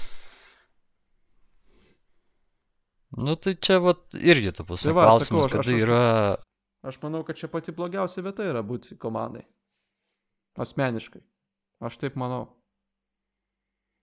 [3.17, 4.83] Nu tai čia vat irgi tapus.
[4.83, 6.01] Tai va, sakau, klausimas, aš- kada aš- aš- yra...
[6.83, 9.45] Aš manau, kad čia pati blogiausia vieta yra būti komandai.
[10.59, 11.21] Asmeniškai.
[11.79, 12.49] Aš taip manau.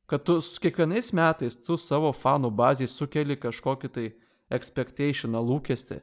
[0.08, 4.06] Kad tu kiekvienais metais tu savo fanų bazai sukeli kažkokį tai
[4.50, 6.00] expectationą, lūkestį,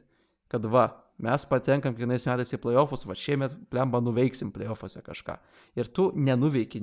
[0.48, 0.86] kad va,
[1.18, 5.38] mes patenkam kiekvienais metais į playoffus, va šiemet plemba nuveiksim playoffuose kažką.
[5.78, 6.80] Ir tu nenuveiki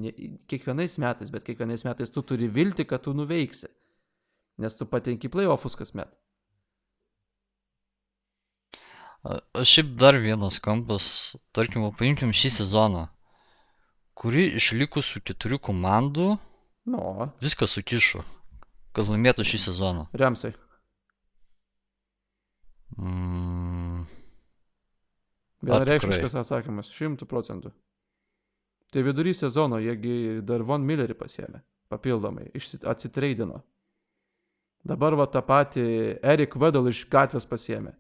[0.52, 3.72] kiekvienais metais, bet kiekvienais metais tu turi vilti, kad tu nuveiksi.
[4.62, 6.12] Nes tu patenki playoffus kasmet.
[9.66, 11.06] Šiaip dar vienas kampas,
[11.56, 13.08] tarkim, paimkim šį sezoną,
[14.14, 16.28] kuri iš likusių keturių komandų
[16.86, 17.02] Nu,
[17.42, 18.22] viską sukišo,
[18.94, 20.06] kad laimėtų šį sezoną.
[20.14, 20.52] remsai.
[23.02, 23.65] Mm,
[25.64, 27.72] Vienareikšmiškas atsakymas, šimtų procentų.
[28.94, 32.50] Tai vidury sezono jiegi dar Von Millerį pasiemė, papildomai,
[32.92, 33.62] atsitreidino.
[34.86, 35.86] Dabar va tą patį
[36.22, 37.96] Erik Vedal iš gatvės pasiemė.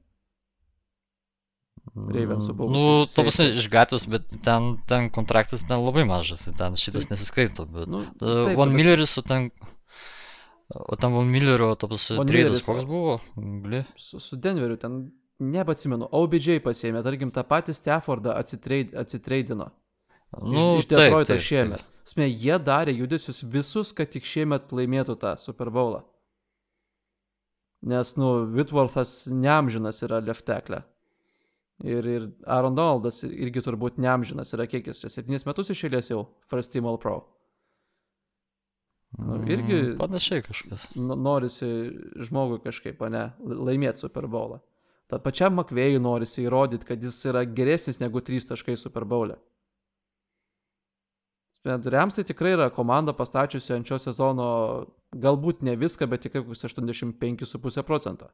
[1.95, 6.53] Mm, buvusį Nu, to prasme, iš gatvės, bet ten, ten kontraktas ten labai mažas, tai
[6.57, 7.89] ten šitas nesiskaito, bet...
[7.89, 8.77] Nu, Uh, taip, prasme.
[8.77, 9.51] Milleris, o ten...
[10.75, 13.19] O ten Von Millerio, to prasme, treidas koks buvo?
[13.37, 13.83] Bli.
[14.01, 15.03] Su, su Denveriu ten,
[15.39, 19.71] nebeatsimenu, OBJ pasiemė, tarkim, tą patį Staffordą atsitreid, atsitreidino.
[20.41, 21.83] Nu, iš, iš Detroito šiemet.
[22.05, 26.03] Sme, jie darė judesius visus, kad tik šiemet laimėtų tą Super Bowlą.
[27.85, 30.83] Nes, nu, Whitworthas neamžinas yra lefteklė.
[31.83, 36.21] Ir, ir Aaron Donaldas irgi turbūt neamžinas yra kiek jis čia, septynis metus išėlės jau
[36.47, 37.17] First Team All Pro.
[39.19, 40.85] Nu, irgi- Mm, Panašiai kažkas.
[40.95, 41.67] Norisi
[42.19, 44.59] žmogui kažkaip, ne, laimėti Super Bowlą.
[45.11, 49.37] Ta pačiam Makvėjui norisi įrodyti, kad jis yra geresnis negu 3 taškai Super Bowl'e.
[51.65, 54.47] Remsai tikrai yra komanda pastačiusi ant šio sezono
[55.17, 58.29] galbūt ne viską, bet tikrai kokius 85,5 procento.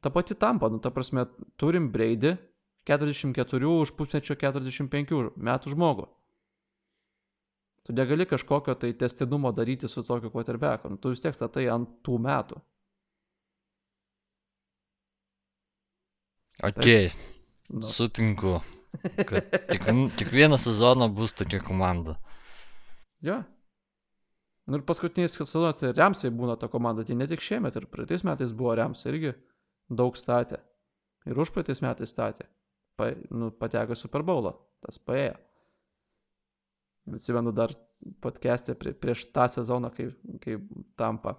[0.00, 1.26] Ta pati tampa, nu ta prasme,
[1.58, 2.36] turim Brady
[2.86, 6.06] 44 už pusmečio 45 metų žmogų.
[7.82, 11.88] Tu negali kažkokio tai testinumo daryti su tokiu quarterbacku, nu, tu vis tiek statai ant
[12.04, 12.60] tų metų.
[16.66, 16.86] Ok,
[17.68, 18.60] Nu, sutinku,
[19.28, 19.84] kad tik,
[20.16, 22.16] kiekvieną sezoną bus tokia komanda.
[23.20, 23.42] jo.
[24.66, 28.24] Nu ir paskutiniais sezonas tai Remsai būna ta komanda, tai ne tik šiemet, ir praeitais
[28.24, 29.32] metais buvo Remsai irgi
[29.88, 30.58] daug statė.
[31.28, 32.48] Ir už praeitais metais statė.
[32.96, 34.52] Pa, nu, pateko Super Bowlą,
[34.84, 35.38] tas paėjo.
[37.08, 37.72] Ir Atsimenu dar
[38.20, 40.10] podcast'e prie, prieš tą sezoną, kai,
[40.44, 40.58] kai
[41.00, 41.38] tampa,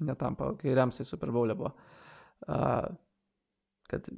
[0.00, 1.74] ne tampa, kai Remsai Super Bowl'e buvo.
[2.48, 2.88] Uh,
[3.90, 4.08] kad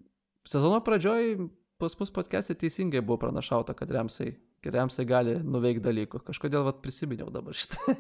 [0.49, 1.37] sezono pradžioj
[1.83, 6.21] pas mus podcast'e teisingai buvo pranašauta, kad Remsai, kad Remsai gali nuveikti dalykų.
[6.29, 7.97] Kažkodėl vat prisiminiau dabar šitą.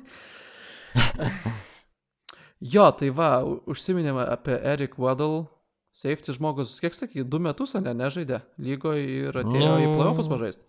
[2.74, 5.48] jo, tai va, užsiminėme apie Eric Waddle.
[5.92, 9.96] Safety žmogus, kiek sakai, du metus, ne, nežaidė lygoje ir atėjo į Nu.
[9.98, 10.64] playoffus pažaisti.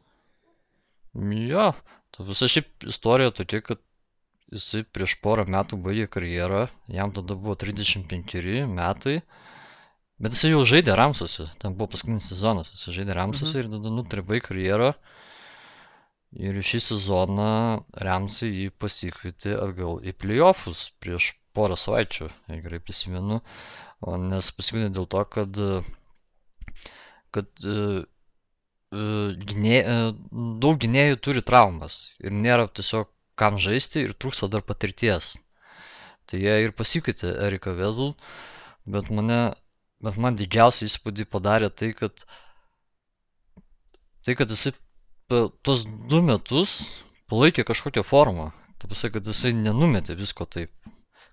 [1.47, 1.69] Jo,
[2.11, 3.79] ta visa šiaip istorija tokia, kad
[4.51, 9.21] jisai prieš porą metų baigė karjerą, jam tada buvo 35 metai,
[10.23, 14.23] bet jisai jau žaidė Ramsuose, ten buvo paskutinis sezonas, jisai žaidė Ramsuose ir tada nutarė
[14.31, 14.93] baigti karjerą.
[16.41, 17.49] Ir šį sezoną
[18.07, 23.37] Ramsai jį pasikvietė atgal į playoffus prieš porą savaičių, jei gerai prisimenu.
[24.01, 25.59] O nes pasikvietė dėl to, kad,
[27.37, 29.05] kad e, e,
[29.51, 29.99] gynė, e,
[30.65, 35.35] daug gynėjų turi traumas ir nėra tiesiog kam žaisti ir trūksta dar patirties.
[36.29, 38.13] Tai jie ir pasikvietė Eriką Vezul,
[38.95, 39.39] bet mane,
[40.03, 42.25] bet man didžiausią įspūdį padarė tai, kad
[44.25, 44.73] tai, kad jisai
[45.63, 46.75] tuos du metus
[47.31, 48.51] palaikė kažkokią formą.
[48.81, 50.71] Tai pasakė, kad jisai nenumetė visko taip.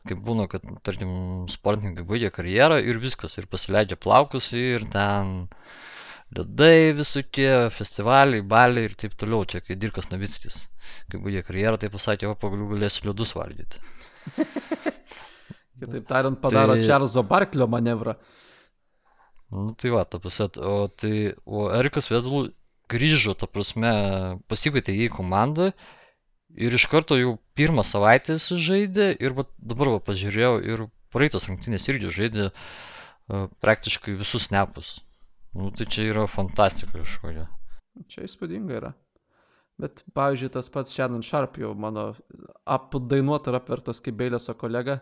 [0.08, 1.10] Kaip būna, kad, tarkim,
[1.52, 5.32] sportininkai baigia karjerą ir viskas, ir pasileidžia plaukus ir ten
[6.36, 9.42] ledai visokie, festivaliai, baliai ir taip toliau.
[9.50, 10.62] Čia kai Dirkas Navickis,
[11.12, 13.82] kai baigė karjerą, tai pasakė, o pagaliau galėsiu ledus valgyti.
[15.80, 18.16] Kitaip tariant, padaro Tai- Čarlzo Barklio manevrą.
[19.50, 22.52] Nu tai va, ta prasme, o tai, o Erikas Vedul
[22.90, 23.90] grįžo, ta prasme,
[24.50, 25.70] pasikvietė jį į komandą
[26.54, 31.46] ir iš karto jau pirmą savaitę jis žaidė ir va, dabar va, pažiūrėjau ir praeitos
[31.50, 34.98] rungtynės irgi žaidė uh, praktiškai visus snapus.
[35.54, 37.48] Nu tai čia yra fantastika kažkokia.
[38.10, 38.92] Čia įspūdinga yra.
[39.80, 42.10] Bet, pavyzdžiui, tas pats Shannon Sharp jau mano
[42.68, 45.00] apdainuota ir apvertos kaip Beilėso kolega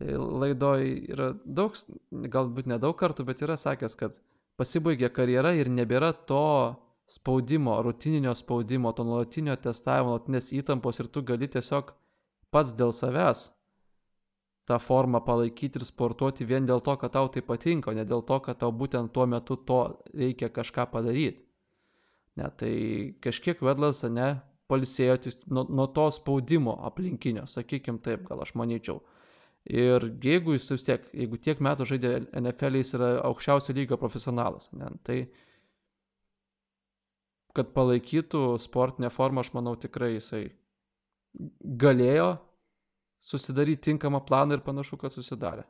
[0.00, 1.76] laidoj yra daug,
[2.10, 4.18] galbūt nedaug kartų, bet yra sakęs, kad
[4.60, 6.44] pasibaigė karjera ir nebėra to
[7.10, 11.92] spaudimo, rutininio spaudimo, to nuolatinio testavimo, nuolatinės įtampos ir tu gali tiesiog
[12.52, 13.50] pats dėl savęs
[14.68, 18.22] tą formą palaikyti ir sportuoti vien dėl to, kad tau tai patinka, o ne dėl
[18.26, 19.80] to, kad tau būtent tuo metu to
[20.14, 21.42] reikia kažką padaryti.
[22.38, 22.74] Ne, tai
[23.20, 24.38] kažkiek vedlas, ne,
[24.70, 25.18] palsėjo
[25.52, 29.02] nuo, nuo to spaudimo aplinkinio, sakykim taip, gal aš manyčiau.
[29.70, 34.72] Ir jeigu jis vis tiek, jeigu tiek metų žaidė NFL, jis yra aukščiausio lygio profesionalas,
[34.74, 35.18] ne, tai
[37.54, 40.48] kad palaikytų sportinę formą, aš manau tikrai jisai
[41.84, 42.32] galėjo
[43.22, 45.64] susidaryti tinkamą planą ir panašu, kad susidarė.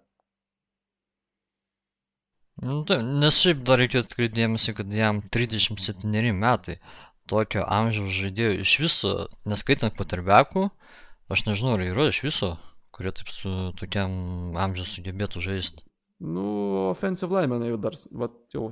[2.63, 6.79] Nu, tai, nes šiaip dar reikia atkreipdėmėsi, kad jam 37 metai
[7.29, 9.15] tokio amžiaus žaidėjų iš viso,
[9.53, 10.69] neskaitant paterbekų,
[11.33, 12.53] aš nežinau, ar yra iš viso,
[12.93, 13.51] kurie taip su
[13.81, 15.85] tokiam amžiaus sugebėtų žaisti.
[16.23, 16.47] Nu,
[16.91, 18.69] offensive linemenai jau dar, va, jau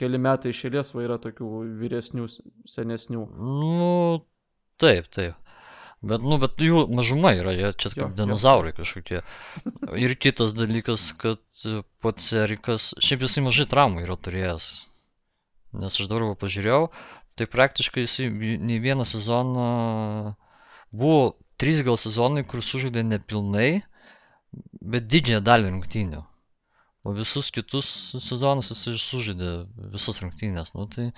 [0.00, 1.50] keli metai išėlės va yra tokių
[1.80, 2.28] vyresnių,
[2.72, 3.26] senesnių.
[3.36, 3.90] Nu,
[4.80, 5.36] taip, taip.
[6.06, 9.22] Bet, nu, bet jų mažuma yra, jie čia kaip dinozaurai kažkokie.
[9.96, 11.40] Ir kitas dalykas, kad
[12.04, 14.68] pats Erikas, šiaip jisai mažai traumų yra turėjęs.
[15.76, 16.90] Nes aš dabar pažiūrėjau,
[17.36, 19.66] tai praktiškai jisai nei vieną sezoną
[20.92, 23.82] buvo trys gal sezonai, kur sužaidė nepilnai,
[24.94, 26.22] bet didžiąją dalį rungtynių.
[27.06, 27.88] O visus kitus
[28.22, 29.52] sezonus jisai sužaidė
[29.94, 30.72] visas rungtynės.
[30.74, 31.12] Nu, tai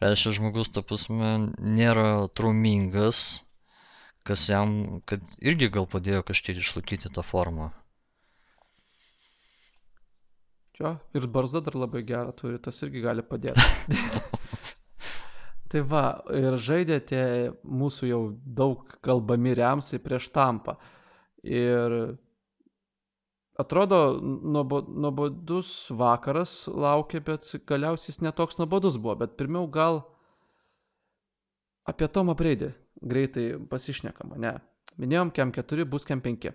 [0.00, 3.26] reiškia, žmogus, ta prasme, nėra traumingas
[4.26, 7.70] kas jam, kad irgi gal padėjo kažkiek išlaikyti tą formą.
[10.76, 13.62] Jo, ir barzda dar labai gerą turi, tas irgi gali padėti.
[15.72, 17.20] tai va, ir žaidėte
[17.64, 20.76] mūsų jau daug kalbami remsai prieš tampą.
[21.46, 21.94] Ir
[23.60, 29.16] atrodo, nuobodus vakaras laukia, bet galiausiai jis netoks nuobodus buvo.
[29.24, 30.02] Bet pirmiau gal
[31.86, 34.56] apie Tomą Breidį greitai pasišnekama, ne.
[34.96, 36.52] Minėjom, kem 4 bus kem 5.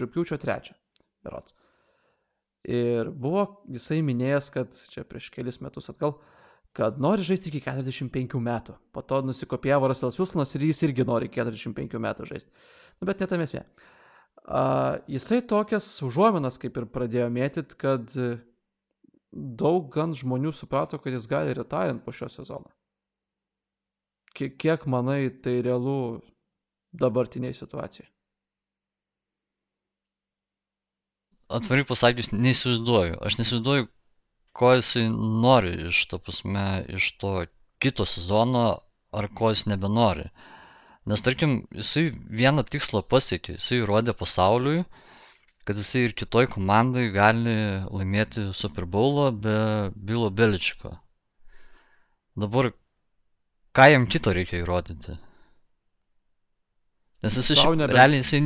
[0.00, 0.72] Rūpiučio 3.
[1.24, 1.54] Berots.
[2.68, 6.16] Ir buvo jisai minėjęs, kad čia prieš kelis metus atgal,
[6.76, 8.76] kad nori žaisti iki 45 metų.
[8.94, 12.52] Po to nusikopijavo Russellas Wilsonas ir jis irgi nori 45 metų žaisti.
[13.00, 13.64] Nu, bet netam esmė.
[14.48, 18.14] Uh, jisai tokias užuominas kaip ir pradėjo mėtyti, kad
[19.32, 22.70] daug gan žmonių suprato, kad jis gali retirint po šio sezono
[24.46, 26.20] kiek manai tai realu
[26.92, 28.06] dabartiniai situacijai?
[31.48, 33.16] Atvarai pasakius, neįsivaizduoju.
[33.24, 33.88] Aš neįsivaizduoju,
[34.58, 35.06] ko jisai
[35.44, 36.66] nori iš to pasme,
[36.98, 37.32] iš to
[37.82, 38.64] kito sezono,
[39.18, 40.26] ar ko jis nebenori.
[41.08, 42.08] Nes tarkim, jisai
[42.40, 44.82] vieną tikslą pasiekė, jisai įrodė pasauliui,
[45.68, 47.54] kad jisai ir kitoj komandai gali
[47.86, 49.56] laimėti Super Bowlą be
[50.10, 50.92] Bilo Beličiko.
[52.38, 52.70] Dabar
[53.78, 55.16] ką jam kito reikia įrodyti.
[57.24, 57.92] Nes jis iš nebe...
[57.94, 58.42] realiai jisai...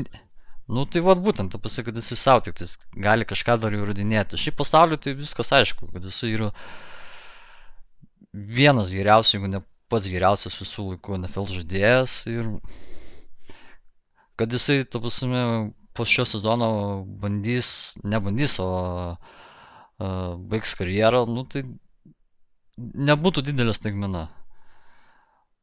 [0.70, 4.38] Nu tai vad būtent, tu pasakai, kad jisai savo tik tais gali kažką dar įrodinėti.
[4.38, 6.52] Šiaip pasauliu tai viskas aišku, kad jisai yra
[8.32, 9.60] vienas geriausių, jeigu ne
[9.92, 12.48] pats geriausias visų laikų NFL žaidėjas ir
[14.40, 15.42] kad jisai, tu pasime,
[15.92, 16.68] po šio sezono
[17.20, 18.68] bandys, nebandys, o
[19.12, 21.66] uh, baigs karjerą, nu tai
[22.78, 24.28] nebūtų didelė staigmena.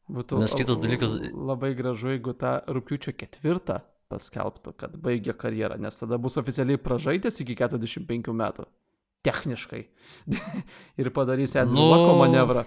[0.09, 1.15] Būtų Nes kitas dalykas.
[1.33, 7.41] Labai gražu, jeigu tą rūpiučio ketvirtą paskelbtų, kad baigė karjerą, nes tada bus oficialiai pražaidęs
[7.43, 8.65] iki 45 metų.
[9.25, 9.81] Techniškai.
[11.01, 12.63] ir padarys Andrew nu, Lako manevrą.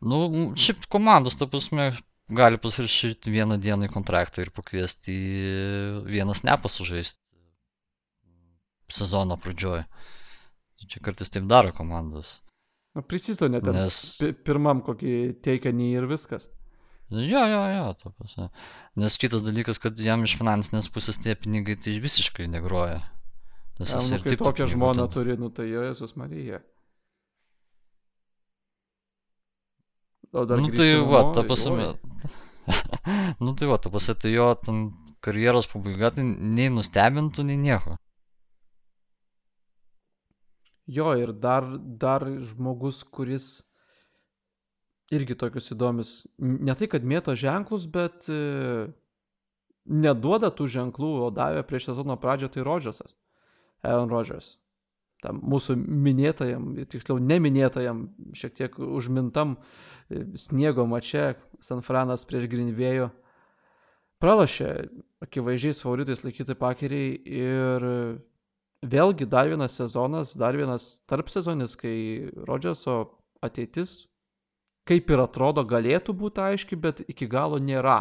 [0.00, 0.20] Nu,
[0.60, 1.90] šiaip komandos, ta prasme,
[2.30, 5.16] gali pasirašyti vieną dieną į kontraktą ir pakviesti
[6.06, 7.18] vienas nepasužaisti
[8.90, 9.84] sezono pradžioje.
[10.88, 12.38] Čia kartais taip daro komandos.
[12.96, 13.98] Nu, prisistonė ten Nes...
[14.46, 15.12] pirmam kokį
[15.44, 16.48] teikinį ir viskas.
[17.10, 18.44] Jo, jo, jo, to pasė.
[19.02, 23.00] Nes kitas dalykas, kad jam iš finansinės pusės tie pinigai tai visiškai negroja.
[23.80, 25.16] Nes jis nu, ir taip tokią žmoną būtent...
[25.16, 26.60] turi, nu tai jo, Jėzus Marija.
[30.30, 31.88] O dar nu tai namo, va, ta pasame.
[33.42, 34.84] nu tai va, ta pasame, tai jo ten
[35.26, 37.96] karjeros pabaiga tai nei nustebintų, nei nieko.
[40.90, 41.66] Jo, ir dar,
[42.02, 43.50] dar žmogus, kuris
[45.10, 48.88] irgi tokius įdomius, ne tai, kad mėto ženklus, bet e,
[49.90, 53.16] neduoda tų ženklų, o davė prieš sezono pradžią tai Rodžersas,
[53.82, 54.56] Aaron Rodgers.
[55.20, 58.06] Tam mūsų minėtajam, tiksliau neminėtajam,
[58.38, 63.10] šiek tiek užmintam e, sniego mače San Franas prieš Grinvėjų.
[64.20, 64.70] Pralašė
[65.24, 67.84] akivaizdžiais favoritais laikyti pakeriai ir
[68.84, 73.02] vėlgi dar vienas sezonas, dar vienas tarpsezonis, kai Rodžerso
[73.44, 74.10] ateitis
[74.90, 77.98] kaip ir atrodo galėtų būti aiški, bet iki galo nėra.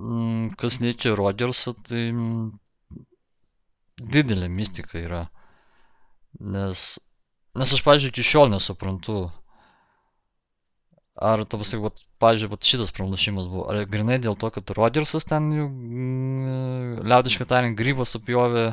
[0.00, 2.44] Mm, Kas liečia Rodgersą, tai mm,
[4.16, 5.24] didelė mistika yra.
[6.56, 6.84] Nes,
[7.58, 9.16] nes aš, pažiūrėjau, iki šiol nesuprantu,
[11.30, 15.50] ar tavas, vat, pažiūrėjau, vat šitas pranašimas buvo, ar grinai dėl to, kad Rodgersas ten
[15.56, 18.68] jau, mm, liaudiškai tariant, grybą supjovė,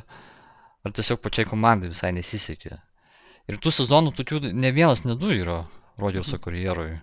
[0.85, 2.77] ar tiesiog pačiai komandai visai nesisekė.
[3.47, 5.61] Ir tų sezonų tokių ne vienas, ne du yra
[5.97, 6.97] Rodgerso karjeroje.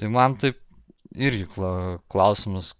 [0.00, 0.56] Tai man taip
[1.12, 2.72] irgi kla- klausimas,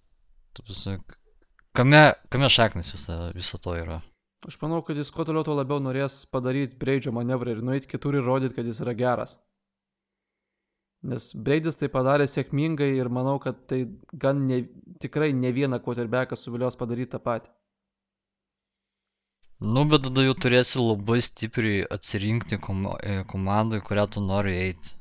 [1.76, 4.00] kame, kame šaknis viso, viso to yra.
[4.48, 8.16] Aš manau, kad jis kuo toliau, tuo labiau norės padaryti Breidžio manevrą ir nueiti kitur
[8.16, 9.36] ir rodyti, kad jis yra geras.
[11.04, 13.82] Nes Breidis tai padarė sėkmingai ir manau, kad tai
[14.12, 14.62] gan ne,
[15.00, 17.52] tikrai ne vieną quarterbacką suvilios padaryti tą patį.
[19.60, 24.94] Nu, bet tada jau turėsi labai stipriai atsirinkti komo- e, komandai, kurią tu nori eiti.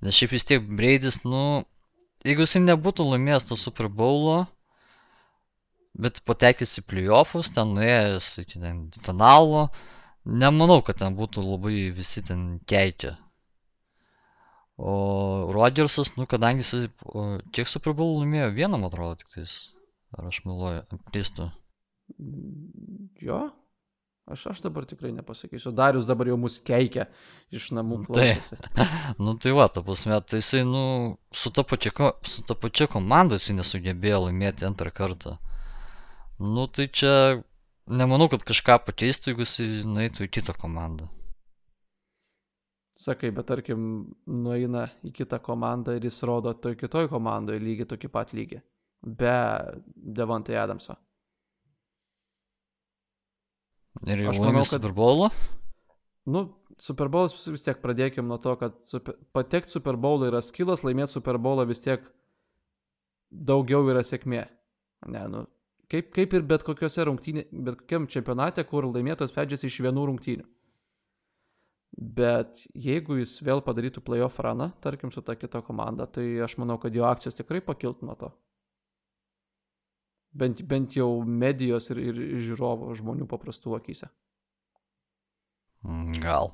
[0.00, 1.42] Nes šiaip vis tiek Breidis, nu,
[2.24, 4.38] jeigu jisai nebūtų laimėjęs to Super Bowlo,
[6.06, 9.66] bet patekęs į playoffus, ten nuėjęs iki ten finalo,
[10.24, 13.18] nemanau, kad ten būtų labai visi ten keitę.
[14.76, 14.96] O
[15.52, 19.54] Rodgersas, nu, kadangi jisai o, kiek Super Bowl laimėjo, vieną, man atrodo, tik tais.
[20.16, 21.50] Ar aš meluoju, klystu.
[23.22, 23.40] Jo,
[24.30, 25.72] aš, aš dabar tikrai nepasakysiu.
[25.74, 27.08] Darius dabar jau mus keikia
[27.54, 28.12] iš namų Tai.
[28.12, 28.58] klausosi.
[29.24, 30.84] Nu tai va, ta prasme, tai jisai, nu,
[31.32, 31.92] su ta pačia,
[32.22, 35.36] su ta pačia komanda jisai nesugebėjo laimėti antrą kartą.
[36.38, 37.12] Nu tai čia,
[37.88, 41.08] nemanau, kad kažką pakeistų, jeigu jisai nueitų į kitą komandą.
[42.96, 43.80] Sakai, bet tarkim,
[44.24, 48.62] nueina į kitą komandą ir jis rodo toj kitoj komandoje lygiai tokį pat lygį.
[49.20, 49.34] Be
[50.16, 50.96] Devontai Adamso.
[54.04, 55.30] Ir jau Aš manau, kad- Super Bowlą.
[56.26, 56.42] Nu,
[56.78, 61.14] Super Bowls vis tiek pradėkim nuo to, kad super, patekti Super Bowlą yra skilas, laimėti
[61.14, 62.02] Super Bowlą vis tiek
[63.30, 64.42] daugiau yra sėkmė.
[65.06, 65.44] Ne, nu,
[65.92, 70.44] kaip, kaip ir bet kokiuose rungtynė, bet kokiam čempionate, kur laimėtojas sprendžiasi iš vienų rungtynių.
[71.96, 76.76] Bet jeigu jis vėl padarytų playoff runą, tarkim, su ta kita komanda, tai aš manau,
[76.82, 78.32] kad jo akcijos tikrai pakiltų nuo to.
[80.36, 84.10] Bent, bent jau medijos ir, ir žiūrovų žmonių paprastų akise.
[85.86, 86.52] Mm, Gal.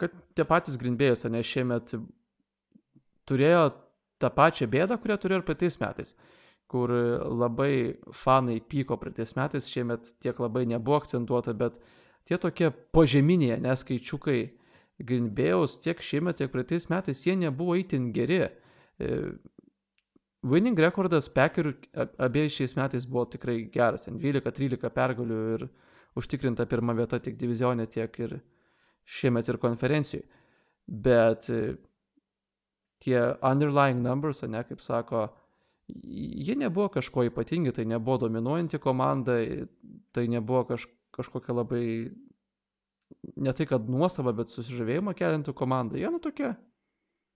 [0.00, 1.92] kad tie patys Grindbėjus, ne šiemet
[3.28, 3.66] turėjo
[4.22, 6.14] tą pačią bėdą, kurią turėjo ir praeitais metais,
[6.70, 11.78] kur labai fanai pyko praeitais metais, šiemet tiek labai nebuvo akcentuota, bet
[12.26, 14.40] tie tokie požeminiai neskaičiukai
[15.02, 18.44] Grindbėjus tiek šiemet, tiek praeitais metais jie nebuvo itin geri.
[20.42, 25.68] Winning rekordas Packerių a- abiejais šiais metais buvo tikrai geras, ten 12-13 pergalių ir
[26.18, 28.40] užtikrinta pirma vieta tiek divizionė, tiek ir
[29.06, 30.24] šiemet ir konferencijai.
[30.88, 31.76] Bet e,
[33.02, 35.28] tie underlying numbers, ne, kaip sako,
[35.86, 39.38] jie nebuvo kažko ypatingi, tai nebuvo dominuojanti komanda,
[40.12, 41.84] tai nebuvo kaž, kažkokia labai,
[43.36, 45.98] ne tai kad nuostaba, bet susižavėjimą keliantų komanda.
[46.02, 46.50] Jie nu tokie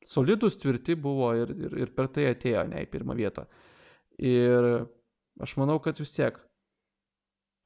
[0.04, 3.46] solidus, tvirti buvo ir, ir, ir per tai atėjo ne į pirmą vietą.
[4.22, 4.86] Ir
[5.42, 6.38] aš manau, kad vis tiek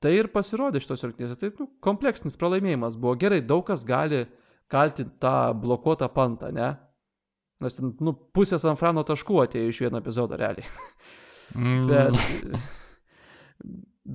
[0.00, 1.38] tai ir pasirodė šitos rungtynėse.
[1.40, 4.24] Tai nu, kompleksinis pralaimėjimas buvo gerai, daug kas gali
[4.70, 6.72] kaltinti tą blokuotą pantą, ne?
[7.60, 10.68] Nes ten, nu, pusė San Frano taškų atėjo iš vieno epizodo realiai.
[11.50, 12.14] Mm, Bet,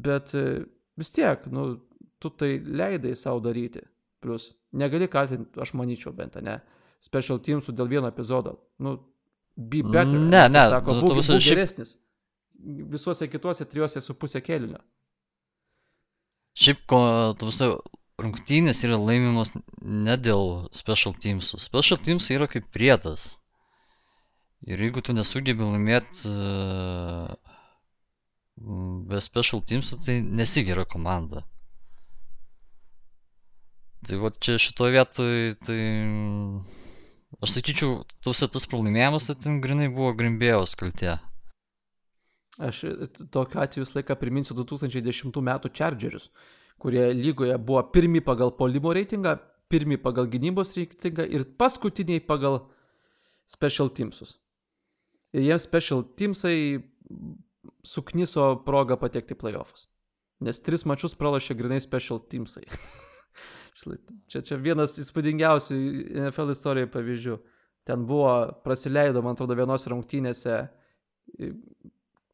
[0.06, 0.32] bet
[0.96, 1.66] vis tiek, nu,
[2.24, 3.82] tu tai leidai savo daryti.
[4.24, 6.56] Plus, negali kaltinti, aš manyčiau bent, ne,
[7.04, 8.58] special teamsų dėl vieno epizodo.
[8.80, 8.98] Nu,
[9.56, 10.18] be better.
[10.20, 11.96] Ne, ne, Sako, nu, būk, būk šiaip- geresnis.
[12.96, 14.80] Visuose kituose trijuose su pusė kelnio.
[16.56, 17.00] Šiaip, ko,
[17.38, 17.72] tu visai,
[18.22, 19.52] rungtynės yra laimimos
[19.84, 21.60] ne dėl special teamsų.
[21.60, 23.34] Special teams yra kaip priedas.
[24.66, 27.36] Ir jeigu tu nesugebi laimėti uh,
[29.12, 31.44] be special teamsų, tai nesi gera komanda.
[34.06, 35.80] Tai va čia šitoje vietoje, tai
[37.42, 41.16] aš sakyčiau, tuose tas pralaimėjimas, tai ten grinai buvo Grimbėjos kaltė.
[42.62, 42.84] Aš
[43.34, 46.30] tokiu atveju visą laiką priminsiu 2010 metų Chargerius,
[46.80, 49.36] kurie lygoje buvo pirmi pagal polimo reitingą,
[49.74, 52.62] pirmi pagal gynybos reitingą ir paskutiniai pagal
[53.50, 54.38] special teamsus.
[55.36, 56.58] Ir jiems special teamsai
[57.86, 59.90] sukniso progą patekti į playoffs.
[60.46, 62.64] Nes tris mačius pralašė grinai special teamsai.
[63.76, 65.78] čia, čia vienas įspūdingiausių
[66.26, 67.38] NFL istorijoje pavyzdžių.
[67.86, 68.32] Ten buvo,
[68.66, 70.58] praleido, man atrodo, vienos rungtynėse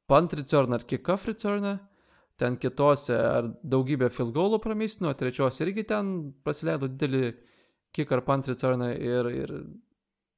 [0.07, 1.79] punt return ar kick-off return,
[2.39, 7.33] ten kitose ar daugybę field goalų pramystino, trečios irgi ten praleido didelį
[7.95, 9.55] kick ar punt returną ir, ir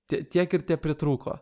[0.10, 1.38] tiek ir tie pritrūko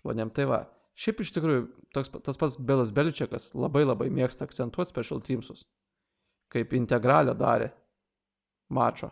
[0.00, 0.32] žmonėm.
[0.36, 0.60] Tai va,
[0.96, 1.66] šiaip iš tikrųjų
[1.96, 5.66] toks, tas pats Belas Beličiakas labai labai mėgsta akcentuoti special teamsus,
[6.52, 7.74] kaip integralią darė
[8.68, 9.10] mačo.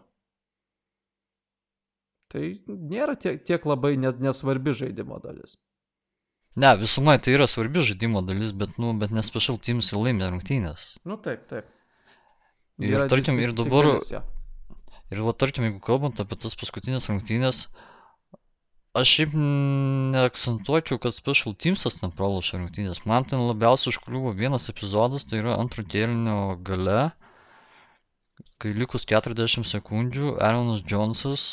[2.34, 5.58] Tai nėra tiek, tiek labai net nesvarbi žaidimo dalis.
[6.58, 10.30] Ne, visumai tai yra svarbi žaidimo dalis, bet, nu, bet nes special teams ir laimė
[10.32, 10.92] rungtynės.
[11.06, 11.70] Nu taip, taip.
[12.82, 13.92] Ir yra tarkim, ir dabar...
[13.92, 14.22] Dalis, ja.
[15.14, 17.64] Ir va, tarkim, jeigu kalbant apie tas paskutinės rungtynės,
[18.98, 19.34] aš šiaip
[20.14, 23.02] neakcentuočiau, kad special teamsas ten pralošė rungtynės.
[23.10, 27.12] Man ten labiausiai užkliuvo vienas epizodas, tai yra antro kėlinio gale,
[28.62, 31.44] kai likus 40 sekundžių Aaronas Jonesas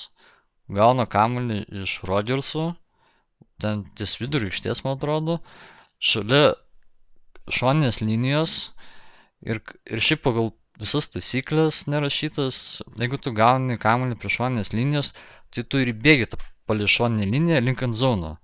[0.72, 2.72] gauna kamuolį iš Rodgerso
[3.62, 5.38] ten ties viduriu aikštės, man atrodo,
[6.12, 6.56] šalia
[7.58, 8.56] šoninės linijos
[9.46, 10.52] ir, ir šiaip pagal
[10.82, 12.58] visas taisyklės nerašytas,
[13.02, 15.12] jeigu tu gauni kamuolį prie šoninės linijos,
[15.54, 18.38] tai tu ir bėgi tą palį šoninę liniją link ant zono.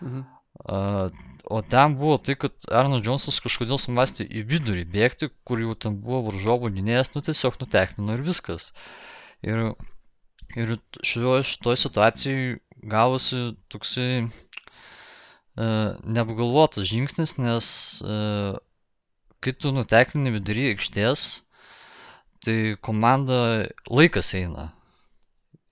[0.00, 0.24] Mhm.
[0.54, 5.98] O ten buvo tai, kad Arnold Jonesas kažkodėl sumastė į vidurį bėgti, kur jau ten
[6.00, 8.70] buvo varžovų gynėjas, nu tiesiog nuteknino ir viskas.
[9.44, 9.74] Ir,
[10.56, 12.54] ir šitoje šitoj situacijoje
[12.94, 13.42] gavosi
[13.74, 14.22] toksai
[15.54, 15.66] E,
[16.16, 17.66] neapgalvotas žingsnis, nes
[18.02, 18.14] e,
[19.44, 21.22] kai tu nuteklini vidury aikštės,
[22.42, 22.56] tai
[22.88, 23.36] komanda
[23.86, 24.64] laikas eina.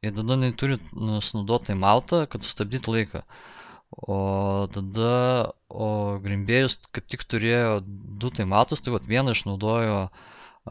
[0.07, 0.79] Ir tada jinai turi
[1.27, 3.25] sunaudoti maltą, kad sustabdyti laiką.
[3.93, 4.19] O
[4.73, 5.15] tada,
[5.69, 5.89] o
[6.25, 9.99] Grimbėjus kaip tik turėjo du taimatus, tai vat vieną išnaudojo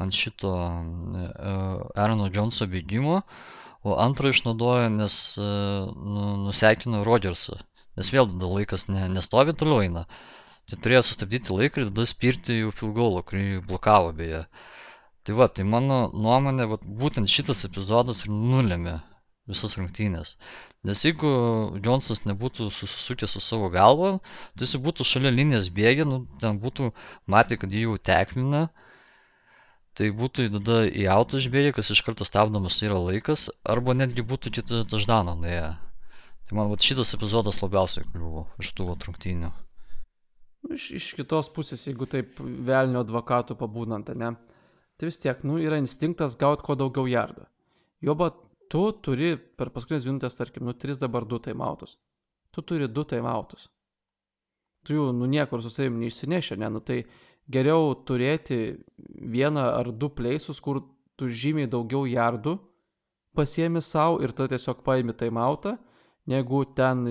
[0.01, 3.21] ant šito Aarono Joneso bėgimo,
[3.85, 7.59] o antrą išnaudojo, nes nu, nusekino Rodgersą
[7.99, 10.05] nes vėl tada laikas ne, nestovi toliau eina.
[10.69, 14.43] Tai turėjo sustabdyti laiką ir tada spirti jau filgolą, kurį blokavo beje.
[15.25, 18.99] Tai va, tai mano nuomonė, va, būtent šitas epizodas ir nulėmė
[19.51, 20.35] visas rungtynės.
[20.87, 21.29] Nes jeigu
[21.77, 24.15] Džonsas nebūtų susisukęs su savo galva,
[24.57, 26.89] tai jis būtų šalia linijos bėgę, nu, ten būtų
[27.29, 28.63] matę, kad jį jau teklina,
[29.93, 34.55] tai būtų tada į autą išbėgę, kas iš karto stabdomas yra laikas, arba netgi būtų
[34.57, 35.69] kitą taždaną nuėję.
[36.49, 39.53] Tai man vat, šitas epizodas labiausiai kliuvo iš tų rungtynių.
[40.61, 44.33] Nu, iš, iš kitos pusės, jeigu taip velnio advokatų pabūnant, ne,
[44.97, 47.45] tai vis tiek, nu, yra instinktas gauti kuo daugiau jardų.
[48.01, 48.33] Joba,
[48.71, 51.97] tu turi per paskutinės minutės, tarkim, nu, tris dabar du taimautus.
[52.51, 53.67] Tu turi du taimautus.
[54.87, 57.03] Tu jų, nu, niekur su savimi neišsinešė, ne, nu, tai
[57.51, 58.61] geriau turėti
[59.35, 60.81] vieną ar du pleisus, kur
[61.19, 62.57] tu žymiai daugiau jardų
[63.37, 65.77] pasiemi savo ir tada tiesiog paimi taimautą
[66.31, 67.05] negu ten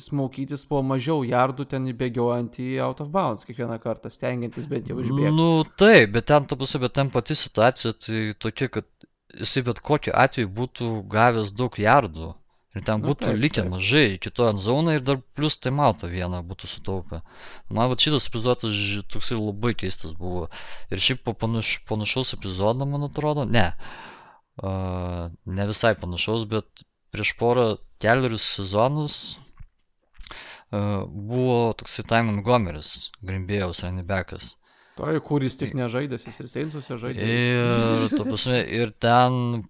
[0.00, 4.98] smaukytis po mažiau jardų ten bėgiojant į out of bounds kiekvieną kartą, stengiantis bent jau
[5.02, 5.32] išbėgti.
[5.34, 9.80] Nu taip, bet ten, ta pusė, bet ten pati situacija tai tokia, kad jisai bet
[9.84, 12.34] kokiu atveju būtų gavęs daug jardų.
[12.76, 13.70] Ir ten nu, būtų nu, taip, likę taip.
[13.72, 17.22] mažai kito ant zoną ir dar plus taimautą vieną būtų sutaupę.
[17.72, 18.82] Man va šitas epizodas
[19.14, 20.46] toksai labai keistas buvo.
[20.92, 23.72] Ir šiaip po panaš, panašaus epizodo, man atrodo, ne.
[24.58, 27.66] Uh, ne visai panašaus, bet prieš porą
[28.02, 34.57] kelerius sezonus uh, buvo toksai Ty Montgomeris, Grimbėjaus ranibekas.
[34.98, 37.26] Tai, kuris tik nežaidęs, jis ir Seinsuose žaidė.
[37.30, 39.62] Ir, prasme, ir ten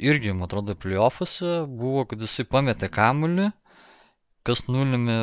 [0.00, 3.50] irgi, man atrodo, playoffuose buvo, kad jisai pametė kamuolį,
[4.48, 5.18] kas nulėmė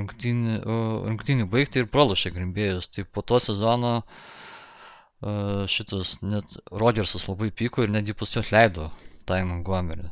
[0.00, 2.88] rungtynį, baigti ir pralašė Grimbėjus.
[2.94, 8.88] Tai po to sezono uh, šitas net Rodgersas labai pyko ir netgi pas juos leido
[9.28, 10.08] Ty Montgomerį.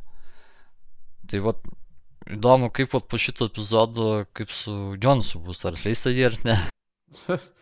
[1.29, 1.55] Tai va,
[2.37, 6.59] įdomu, kaip vat, po šito epizodo, kaip su Jonsu bus, ar atleista jį ar ne.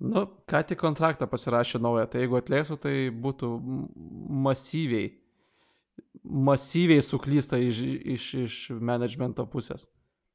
[0.00, 3.50] nu, ką tik kontraktą pasirašė naują, tai jeigu atleisų, tai būtų
[4.46, 5.10] masyviai,
[6.22, 7.82] masyviai suklysta iš,
[8.14, 9.88] iš, iš managemento pusės.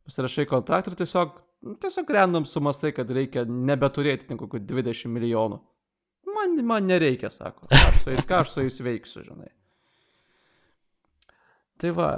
[0.03, 1.39] Pasirašai kontraktą ir tiesiog,
[1.83, 5.61] tiesiog random sumastai, kad reikia nebeturėti kokių 20 milijonų.
[6.33, 7.69] Man, man nereikia, sako.
[7.71, 9.51] Aš su jais, ką aš su jais veiksiu, žinai.
[11.79, 12.09] Tai va,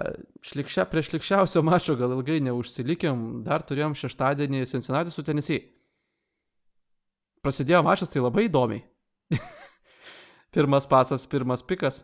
[0.45, 5.63] šlikščia, prie šlikščiausio mačo gal ilgai neužsilikėm, dar turėjom šeštadienį Cincinnati su Tennessee.
[7.45, 8.81] Prasidėjo mačas tai labai įdomiai.
[10.55, 12.01] pirmas pasas, pirmas pikas.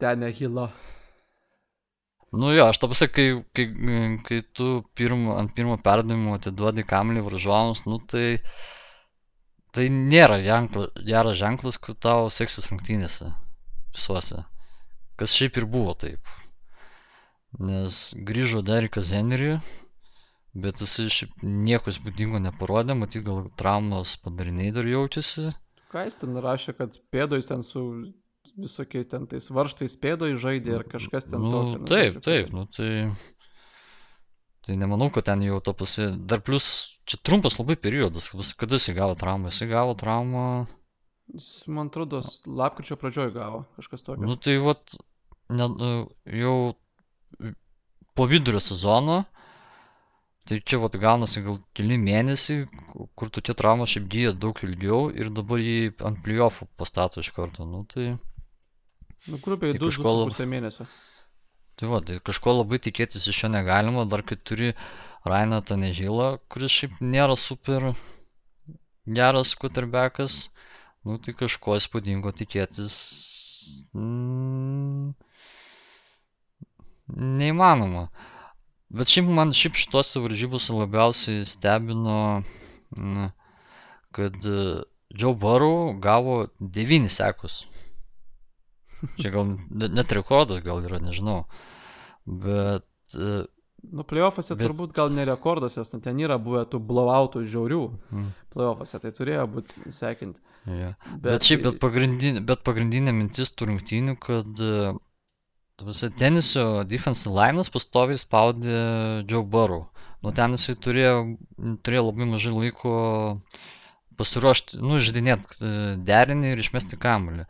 [0.00, 0.70] Ten nehilo.
[2.32, 3.26] Nu jo, aš tapusai, kai,
[3.58, 3.66] kai,
[4.24, 8.38] kai tu pirm, ant pirmo perdavimo atiduodi kamlį varžovams, nu tai
[9.74, 13.28] tai nėra ženkla, geras ženklas, kad tau seksis rungtynėse
[13.94, 14.44] visuose.
[15.20, 16.32] Kas šiaip ir buvo taip.
[17.58, 18.00] Nes
[18.30, 19.58] grįžo Derikas Henry,
[20.54, 25.52] Bet jisai šiaip nieko įspūdingo neparodė, matyt, gal traumos padariniai dar jaučiasi.
[25.90, 27.84] Ką jis ten rašė, kad pėdoj ten su
[28.58, 31.76] visokiai ten tais varštais pėdoj žaidė ir kažkas ten nu, tokio.
[31.78, 33.36] nu, taip, žodžiu, taip, nu tai...
[34.60, 36.10] Tai nemanau, kad ten jau to pasi...
[36.28, 36.66] Dar plus,
[37.08, 38.26] čia trumpas labai periodas,
[38.60, 39.48] kada jisai gavo traumą.
[39.48, 40.42] Jisai gavo traumą,
[41.34, 44.26] Jis, man atrodo, lapkričio pradžioj gavo kažkas tokio.
[44.26, 44.96] nu tai vat,
[45.48, 45.68] ne,
[46.40, 46.54] jau
[48.18, 49.22] po vidurio sezono,
[50.48, 55.10] tai čia vat gaunasi gal keli mėnesiai, ku- kur tokia trauma šiaip gyja daug ilgiau
[55.12, 57.66] ir dabar jį ant playoffų pastato iš karto.
[57.68, 58.14] Nu tai...
[59.28, 60.86] Nu, grubiai tai 2,5 kažko- mėnesio.
[61.80, 64.72] Tai va, tai kažko labai tikėtis iš jo negalima, dar kai turi
[65.28, 67.90] Rainą Tanežylą, kuris šiaip nėra super
[69.18, 70.36] geras quarterbackas,
[71.04, 72.96] nu tai kažko įspūdingo tikėtis
[73.96, 75.12] mm,
[77.40, 78.04] neįmanoma.
[78.90, 82.42] Bet šiaip man šiaip šitose varžybose labiausiai stebino,
[82.96, 83.28] mm,
[84.16, 84.82] kad e,
[85.14, 87.60] Joe Burrow gavo 9 sekus.
[89.20, 91.44] Čia gal ne- net rekordas gal yra, nežinau.
[92.26, 92.86] Bet
[93.16, 93.44] e,
[93.80, 97.78] Nu, playoffuose Bet- turbūt gal ne rekordas, nes nu, ten yra buvę tų blowoutų žiaurių
[98.12, 100.42] mm, playoffuose, tai turėjo būti sekinti.
[100.68, 100.90] jo.
[101.24, 104.92] Bet šiaip, bet pagrindinė, bet pagrindinė mintis tų rungtynių, kad e,
[105.80, 108.80] ta prasme, tenisio defensive line'as pastoviai spaudė
[109.24, 109.86] Joe Burrow.
[110.20, 111.14] Nu ten jisai turėjo,
[111.86, 112.92] turėjo labai mažai laiko
[114.20, 115.70] pasiruošti, nu, žaidinėti
[116.10, 117.46] derinį ir išmesti kamuolį.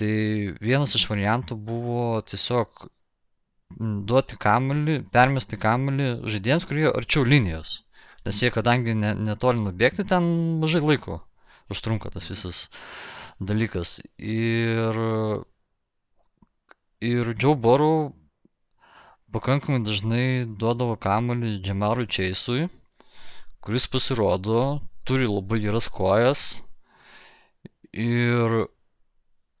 [0.00, 0.10] Tai
[0.64, 2.88] vienas iš variantų buvo tiesiog
[4.10, 7.76] duoti kamuolį, permesti kamuolį žaidėjams, kurie arčiau linijos.
[8.26, 10.26] Nes jie, kadangi ne, netoli nubėgti, ten
[10.64, 11.20] mažai laiko
[11.70, 12.64] užtrunka tas visas
[13.38, 14.00] dalykas.
[14.18, 14.98] Ir,
[17.00, 18.12] ir Joe Burrow
[19.32, 20.24] pakankamai dažnai
[20.62, 22.66] duodavo kamuolį Džemarui Čeisui,
[23.64, 24.64] kuris pasirodo,
[25.08, 26.42] turi labai geras kojas
[28.04, 28.56] ir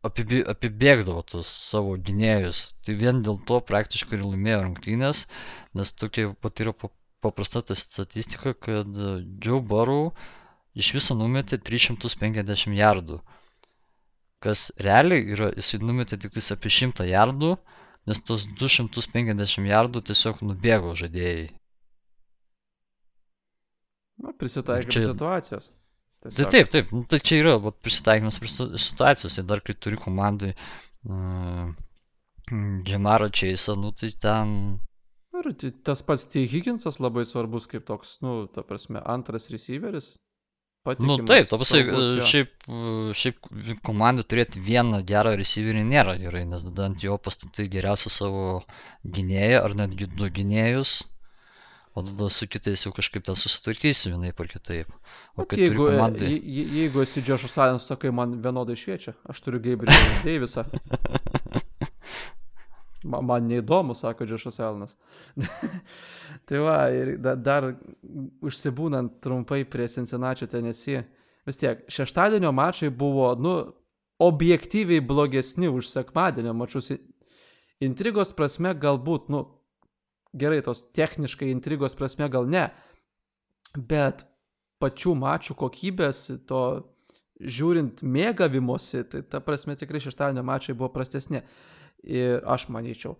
[0.08, 2.60] apibė- apibėgdavo tus savo gynėjus.
[2.84, 5.24] Tai vien dėl to praktiškai ir laimėjo rungtynės,
[5.80, 6.92] nes tokia pat yra pa-
[7.24, 9.00] paprasta ta statistika, kad
[9.46, 10.12] Joe Burrow
[10.74, 13.20] iš viso numetė 350 jardų.
[14.40, 17.50] Kas realiai yra, jisai numetė tik tais apie 100 jardų,
[18.08, 21.50] nes tos 250 jardų tiesiog nubėgo žaidėjai.
[24.20, 25.70] Nu, prisitaikė Čia- situacijos.
[26.20, 29.72] Tai taip, taip, nu, tai čia yra vat, prisitaikymas prie situ- situacijos, tai dar kai
[29.72, 31.70] turi komandai uh,
[32.84, 34.52] Džemarą Čeisą, nu tai ten
[35.40, 36.42] Ir t- tas pats T.
[36.52, 40.10] Higginsas labai svarbus kaip toks, nu, ta prasme, antras receiveris.
[40.80, 43.50] Nu Patikimas, taip, ta prasme, saugus, e, šiaip, e, šiaip
[43.84, 48.44] komandai turėti vieną gerą receiverį nėra gerai, nes tada ant jo pastatai geriausią savo
[49.04, 50.94] gynėją ar netgi du gynėjus,
[51.92, 54.88] o tada su kitais jau kažkaip ten susitvarkysi vienaip ar kitaip.
[55.36, 56.32] O Bet jeigu, e, komandai...
[56.32, 60.64] je- je- jeigu esi Džošas Alinas, sakai, man vienodai šviečia, aš turiu Gabrielį Deivisą.
[63.10, 64.96] Man, man neįdomu, sako Džošas Alinas.
[66.48, 67.72] tai va, ir da, dar
[68.46, 71.02] užsibūnant trumpai prie Cincinnati Tennessee,
[71.48, 73.54] vis tiek, šeštadienio mačai buvo, nu,
[74.20, 76.92] objektyviai blogesni už sekmadienio mačus.
[77.80, 79.46] Intrigos prasme galbūt, nu,
[80.36, 82.66] gerai, tos techniškai intrigos prasme gal ne,
[83.74, 84.26] bet
[84.80, 86.62] pačių mačų kokybės, to
[87.40, 91.40] žiūrint mėgavimosi, tai ta prasme tikrai šeštadienio mačai buvo prastesni.
[92.04, 93.16] Ir aš manyčiau.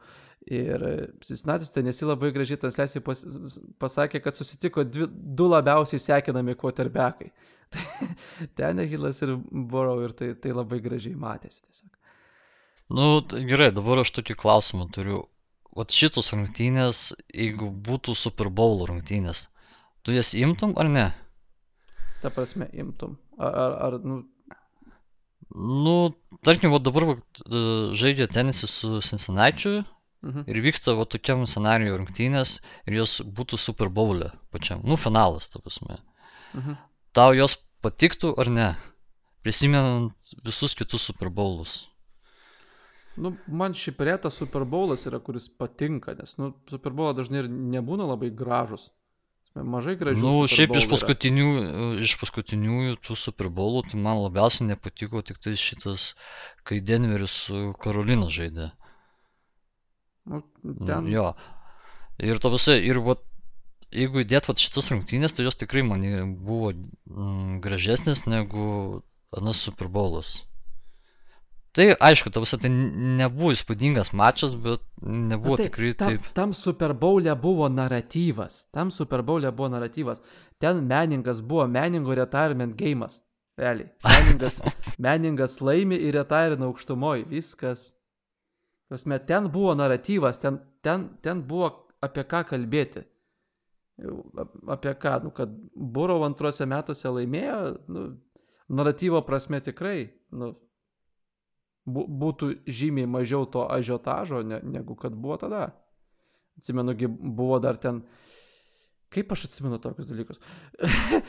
[0.49, 0.83] Ir
[1.21, 3.21] Cincinnati Tennessee labai gražiai transliacijai pas,
[3.83, 7.29] pasakė, kad susitiko dvi, du labiausiai sekinami quarterbackai.
[8.59, 11.93] Tenehilas ir Burrow ir tai, tai labai gražiai matėsi tiesiog.
[12.91, 15.21] Nu, tai gerai, dabar aš tokį klausimą turiu.
[15.79, 19.45] Vat šitos rungtynės, jeigu būtų Super Bowl rungtynės,
[20.03, 21.05] tu jas imtum ar ne?
[22.25, 23.15] Ta prasme, imtum.
[23.39, 24.17] Ar, ar, ar nu,
[25.55, 26.15] Nu,
[26.47, 27.63] tarkim, va dabar va, e,
[27.99, 30.45] žaidžia tenisį su Cincinnati mhm.
[30.47, 34.85] ir vyksta va tokiam scenariui rungtynės ir jos būtų Super Bowl'e pačiam.
[34.87, 35.99] Nu, finalas, ta prasme.
[36.55, 36.79] Mhm.
[37.17, 38.71] Tau jos patiktų ar ne?
[39.43, 40.13] Prisimenant
[40.45, 41.81] visus kitus Super Bowl'us.
[43.21, 47.51] Nu, man šiaip retas Super Bowlas yra, kuris patinka, nes, nu, Super Bowlą dažnai ir
[47.51, 48.87] nebūna labai gražus.
[49.55, 50.23] Mažai gražių.
[50.23, 51.47] Nu, Super šiaip iš paskutinių,
[52.07, 56.13] iš paskutiniųjų tų Super Bowl'ų, tai man labiausiai nepatiko tik tai šitas,
[56.63, 58.71] kai Denveris su Karolina žaidė.
[60.31, 61.09] Nu, Nu, ten.
[61.09, 61.33] Jo.
[62.21, 63.23] Ir to visai, ir vat,
[63.95, 66.05] jeigu įdėt vat šitas rungtynės, tai jos tikrai man
[66.45, 69.03] buvo mm, gražesnės negu
[69.37, 70.35] anas Super Bowlas.
[71.73, 76.31] Tai aišku, tavus tai nebuvo įspūdingas mačas, bet nebuvo tai, tikrai tam, taip.
[76.35, 78.65] tam Super Bowl'e buvo naratyvas.
[78.75, 80.23] Tam Super Bowl'e buvo naratyvas.
[80.59, 83.21] Ten meningas buvo meningo retirement gėjimas.
[83.61, 83.91] Realiai.
[84.03, 84.59] Meningas,
[85.07, 87.23] meningas laimi ir retirina aukštumoj.
[87.31, 87.93] Viskas.
[88.91, 91.69] Prasme, ten buvo naratyvas, ten, ten, ten buvo
[92.03, 93.05] apie ką kalbėti.
[94.67, 97.61] Apie ką, nu, kad Burov antrose metuose laimėjo,
[97.93, 98.05] nu,
[98.73, 100.55] naratyvo prasme tikrai, nu,
[101.87, 105.71] būtų žymiai mažiau to ažiotažo, ne, negu kad buvo tada.
[106.61, 108.03] Atsimenu, buvo dar ten.
[109.11, 110.43] Kaip aš atsimenu tokius dalykus?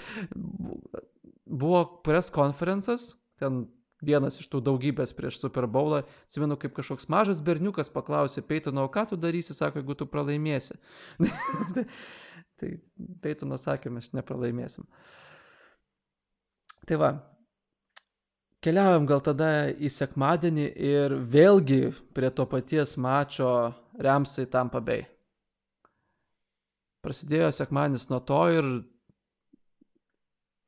[1.62, 3.64] buvo press konferencas, ten
[4.06, 6.04] vienas iš tų daugybės prieš Super Bowlą.
[6.28, 10.78] Atsimenu, kaip kažkoks mažas berniukas paklausė Peitono, o ką tu darysi, sako, jeigu tu pralaimėsi.
[12.60, 12.76] tai
[13.24, 14.88] Peitonas sakė, mes nepralaimėsim.
[16.89, 17.12] Tai va,
[18.62, 21.80] Keliaujam gal tada į sekmadienį ir vėlgi
[22.14, 23.49] prie to paties mačo
[23.97, 25.07] Remsai Tampa Bay.
[27.01, 28.68] Prasidėjo sekmadienis nuo to ir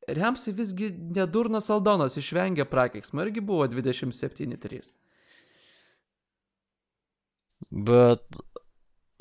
[0.09, 0.89] Remsai visgi
[1.19, 4.89] nedurnas Aldonas išvengė prakeiksmą irgi buvo 27-3.
[7.69, 8.41] Bet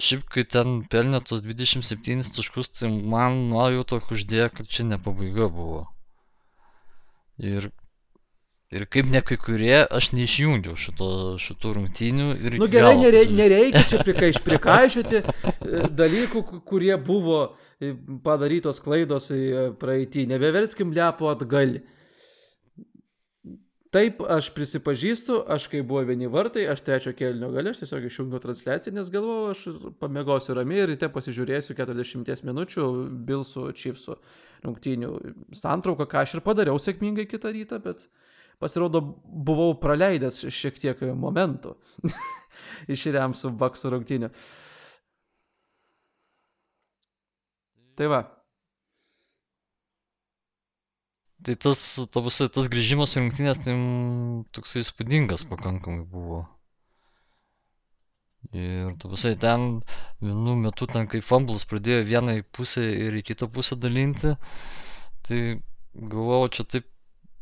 [0.02, 5.46] šiaip, kai ten pelnė tos 27 taškus, tai man nuojauto uždėjo, kad čia ne pabaiga
[5.52, 5.84] buvo.
[7.38, 7.70] Ir,
[8.72, 11.08] ir kaip ne kai kurie, aš neišjungiau šito,
[11.44, 12.28] šitų rungtynių.
[12.48, 13.36] Ir Nu gerai, pažiūrėjau.
[13.38, 15.24] nereikia čia prikaiš, prikaišyti e,
[16.02, 17.40] dalykų, ku- kurie buvo
[17.80, 17.92] e,
[18.24, 20.26] padarytos klaidos e, praeitį.
[20.34, 21.78] Nebeverskim lepo atgal.
[23.92, 28.40] Taip, aš prisipažįstu, aš kai buvo vieni vartai, aš trečio kėlinio gale, aš tiesiog išjungiau
[28.40, 29.64] transliaciją, nes galvojau, aš
[30.00, 32.86] pamiegosiu ramiai ir ryte pasižiūrėsiu 40 minučių
[33.28, 34.16] Bilsų Chiefsų
[34.64, 35.10] rungtynių
[35.60, 38.06] santrauką, ką aš ir padariau sėkmingai kitą rytą, bet
[38.62, 39.02] pasirodo,
[39.50, 41.74] buvau praleidęs šiek tiek momentų
[42.94, 44.30] iš Remsų Baksų rungtynių.
[47.98, 48.22] Tai va,
[51.42, 51.80] Tai tas,
[52.14, 56.44] tas, tas grįžimas į rungtynės, tai mm, toksai įspūdingas pakankamai buvo.
[58.58, 59.64] Ir tavusai ten
[60.22, 64.36] vienu metu, ten kai fumbles pradėjo vieną į pusę ir į kitą pusę dalinti,
[65.26, 65.40] tai
[66.14, 66.88] galvojau, čia taip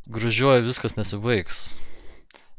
[0.08, 1.74] gražiuoja viskas nesibaigs.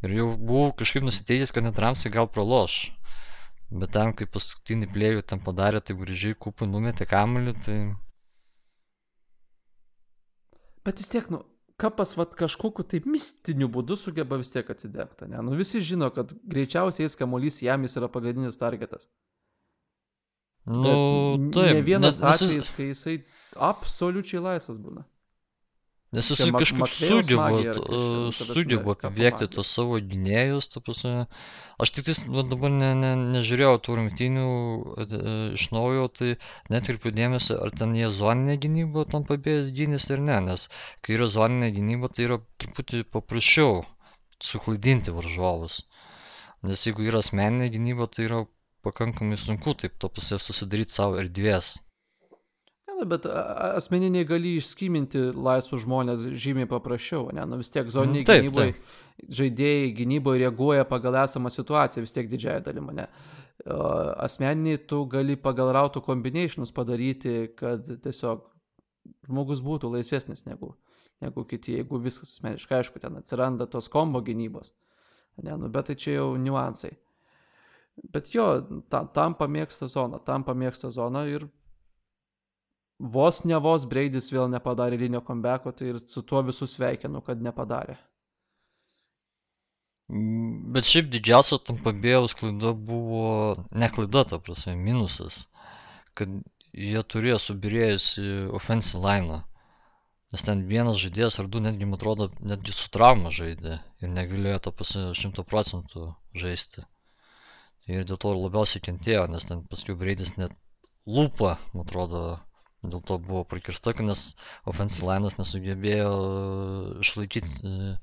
[0.01, 2.91] Ir jau buvau kažkaip nusiteikęs, kad net Ramsai gal praloš.
[3.71, 7.77] Bet ten, kai paskutinį plėjų ten padarė, taip gražiai kupų numetė kamelį, tai...
[10.83, 11.43] bet vis tiek, nu,
[11.79, 15.39] kapas vat kažkokiu taip mistiniu būdu sugeba vis tiek atsidengti, ne?
[15.45, 19.07] Nu visi žino, kad greičiausiai eis kamuolys jam jis yra pagrindinis targetas.
[20.65, 21.75] Nu, Bet taip.
[21.77, 23.15] Ne vienas nes- jis- atvejis, kai jisai
[23.55, 25.05] absoliučiai laisvas būna.
[26.11, 27.73] Nes Čia jisai Mak- kažkaip sugeba, čia,
[28.37, 29.45] sugeba pamatė.
[29.55, 31.13] tos savo gynėjus, ta prasme.
[31.79, 34.47] Aš tik tais dabar ne, ne, nežiūrėjau tų rungtynių
[35.03, 35.05] e,
[35.59, 36.33] iš naujo, tai
[36.75, 40.67] netkreipiu dėmesio, ar ten jie zoninė gynyba tam pabėgęs gynės ar ne, nes
[41.01, 43.85] kai yra zoninė gynyba, tai yra truputį paprasčiau
[44.51, 45.79] suklaidinti varžovus.
[46.67, 48.43] Nes jeigu yra asmeninė gynyba, tai yra
[48.83, 51.77] pakankamai sunku taip to pasie susidaryti savo erdvės.
[53.01, 57.41] Nu, bet asmeniniai gali išskyminti laisvus žmonės žymiai paprasčiau, ne?
[57.49, 62.29] Nu vis tiek zoniniai Mm, taip, gynybai, žaidėjai gynyboje reaguoja pagal esamą situaciją vis tiek
[62.29, 63.07] didžiąją dalimi, ne?
[64.21, 68.43] Asmeniniai tu gali pagal rautų kombinationus padaryti, kad tiesiog
[69.25, 70.75] žmogus būtų laisvesnis negu,
[71.25, 74.75] negu kiti, jeigu viskas asmeniškai, aišku, ten atsiranda tos kombo gynybos.
[75.41, 76.93] Ne, nu, bet tai čia jau niuansai.
[78.13, 78.45] Bet jo,
[78.93, 81.47] ta, tam pamėgsta zoną, tam pamėgsta zoną ir
[83.01, 87.41] vos ne vos Breidis vėl nepadarė linio comeback'o, tai ir su tuo visus sveikinu, kad
[87.41, 87.97] nepadarė.
[90.11, 93.27] Mm, Bet šiaip didžiausia tam pabėjaus klaida buvo,
[93.83, 95.45] ne klaida, ta prasme, minusas,
[96.19, 96.33] kad
[96.89, 98.27] jie turėjo subirėjusi
[98.59, 99.39] offensive line.
[100.31, 104.61] Nes ten vienas žaidėjas ar du netgi, man atrodo, netgi su trauma žaidė ir negalėjo
[104.67, 106.05] to pasi šimto procentų
[106.43, 106.85] žaisti.
[107.91, 110.55] Ir dėl to labiausiai kentėjo, nes ten paskui Breidis net
[111.17, 112.21] lūpą, man atrodo,
[112.81, 114.31] dėl to buvo prakirsta, nes
[114.65, 116.11] offensive line'as nesugebėjo
[117.03, 117.93] išlaikyti e,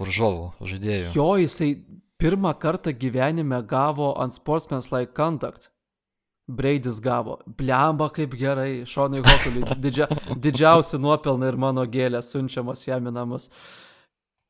[0.00, 1.10] varžovų žaidėjų.
[1.16, 1.70] Jo, jisai
[2.20, 5.70] pirmą kartą gyvenime gavo ant Sportsman's Like Conduct.
[6.48, 7.38] Breidis gavo.
[7.44, 9.66] Blemba kaip gerai, Šonai Hokuliui.
[9.84, 13.50] Didžia, didžiausi nuopelnai ir mano gėlės siunčiamos jam į namus.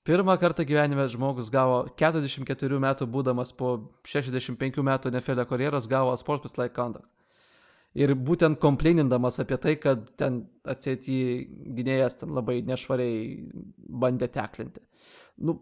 [0.06, 3.74] Pirmą kartą gyvenime žmogus gavo 44 metų būdamas po
[4.06, 7.10] 65 metų nefelio karjeros gavo Sportsman's Like Conduct.
[7.96, 11.16] Ir būtent komplainindamas apie tai, kad ten atsėti
[11.78, 13.48] gynėjas ten labai nešvariai
[13.88, 14.82] bandė teklinti.
[15.40, 15.56] Nu,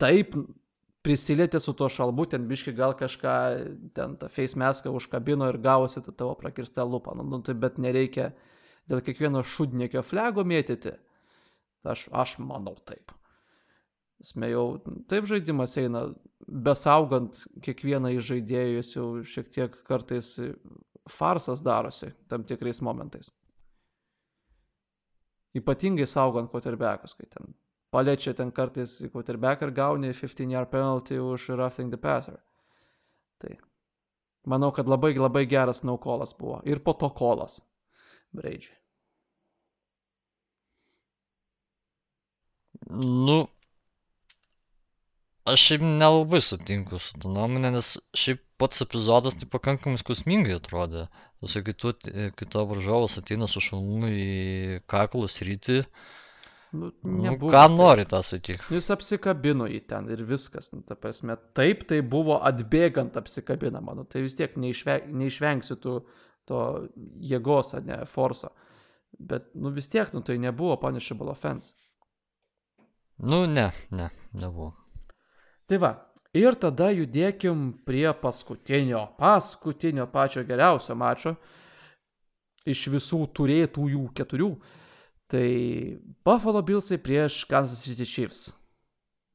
[0.00, 0.36] taip,
[1.06, 3.34] prisilietė su tuo šalbu, ten biški gal kažką,
[3.96, 7.14] ten tą face maską užkabino ir gavosi tu tavo prakirstą lupą.
[7.16, 8.32] Nu, nu, tai bet nereikia
[8.90, 10.96] dėl kiekvieno šudniekio flego mėtyti.
[11.86, 13.14] Aš, aš manau taip.
[14.22, 14.64] Esmė jau
[15.10, 16.06] taip žaidimas eina,
[16.46, 20.32] besaugant kiekvieną iš žaidėjų, jis jau šiek tiek kartais
[21.08, 23.30] farsas darosi tam tikrais momentais.
[25.56, 27.54] Ypatingai saugant quarterbackus, kai ten
[27.90, 32.38] paliečia ten kartais quarterback ir gauni 15 yard penalty už roughing the passer.
[33.38, 33.56] Tai
[34.46, 36.60] manau, kad labai labai geras naukolas buvo.
[36.64, 37.60] Ir po to kolas.
[38.36, 38.76] Breidžiai.
[43.26, 43.46] Nu,
[45.46, 51.06] aš šiaip nelabai sutinku su tą nuomonę, nes šiaip pats epizodas tai pakankamai skausmingai atrodė.
[51.46, 54.28] Tu, kai tavo varžovas ateina su šalmu į
[54.90, 55.82] kaklus rytį,
[56.76, 57.76] Nu, nu, nebuvo ką taip.
[57.78, 58.64] nori tą sakyk.
[58.74, 60.72] Jis apsikabino į ten ir viskas.
[60.74, 63.94] Nu, ta prasme, taip tai buvo atbėgant apsikabinama.
[63.96, 66.00] Nu, tai vis tiek neišve, neišvengsi tu
[66.46, 66.60] to
[67.30, 68.50] jėgos, ne, forso.
[69.16, 71.72] Bet, nu vis tiek, nu tai nebuvo punishable offense.
[73.18, 74.74] Nu, ne, ne, nebuvo.
[75.66, 75.94] Tai va,
[76.36, 81.36] ir tada judėkim prie paskutinio, paskutinio pačio geriausio mačo
[82.66, 84.50] iš visų turėtųjų keturių.
[85.26, 85.46] Tai
[86.26, 88.50] Buffalo Billsai prieš Kansas City Chiefs.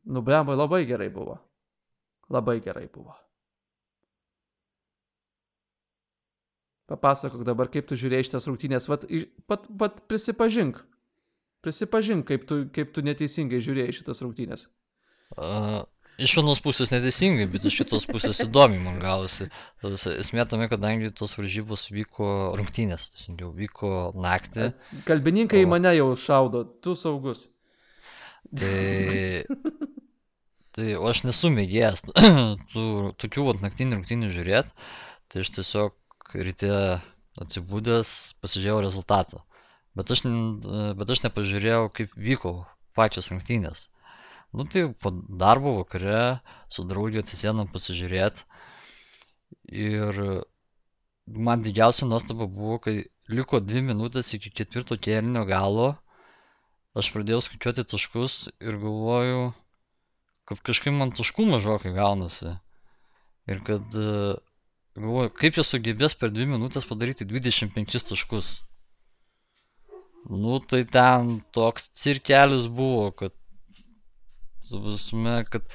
[0.07, 1.35] Nublembai labai gerai buvo.
[2.31, 3.15] Labai gerai buvo.
[6.91, 9.05] Papasakok dabar, kaip tu žiūrėjai šitas rungtynės, vat,
[9.47, 10.81] pat, pat prisipažink.
[11.63, 14.65] Prisipažink, kaip tu, kaip tu neteisingai žiūrėjai šitas rungtynės.
[15.37, 15.85] Uh,
[16.25, 19.47] iš vienos pusės neteisingai, bet iš kitos pusės įdomiai man gavosi.
[19.83, 22.27] Esmė tame, kadangi tos varžybos vyko
[22.59, 24.71] rungtynės, teisingiau, vyko naktį,
[25.07, 25.71] Kalbininkai O.
[25.73, 27.47] mane jau šaudo, tu saugus.
[28.57, 29.43] tai...
[30.71, 32.05] Tai o aš nesu mėgėjęs
[32.71, 32.83] tų
[33.19, 34.69] tokių vat naktinių rungtynių žiūrėt,
[35.27, 36.69] tai aš tiesiog ryte
[37.43, 39.41] atsibūdęs pasižiūrėjau rezultatą.
[39.99, 40.23] Bet aš,
[40.95, 42.53] bet aš nepažiūrėjau, kaip vyko
[42.95, 43.89] pačios rungtynės.
[44.53, 45.11] Nu tai po
[45.43, 46.39] darbo vakare
[46.75, 48.43] su draugė atsisėdom pasižiūrėti.
[49.83, 50.19] Ir
[51.47, 52.95] man didžiausia nuostaba buvo, kai
[53.31, 55.91] liko dvi minutės iki ketvirto kėlinio galo.
[56.99, 59.43] Aš pradėjau skaičiuoti taškus ir galvoju,
[60.51, 62.51] kad kažkaip man taškų mažokai gaunasi.
[63.47, 64.33] Ir kad e,
[64.99, 68.51] galvoju, kaip jie sugebės per dvi minutės padaryti 25 taškus.
[70.43, 73.33] Nu tai ten toks cirkelis buvo, kad,
[74.79, 75.65] prasme, kad,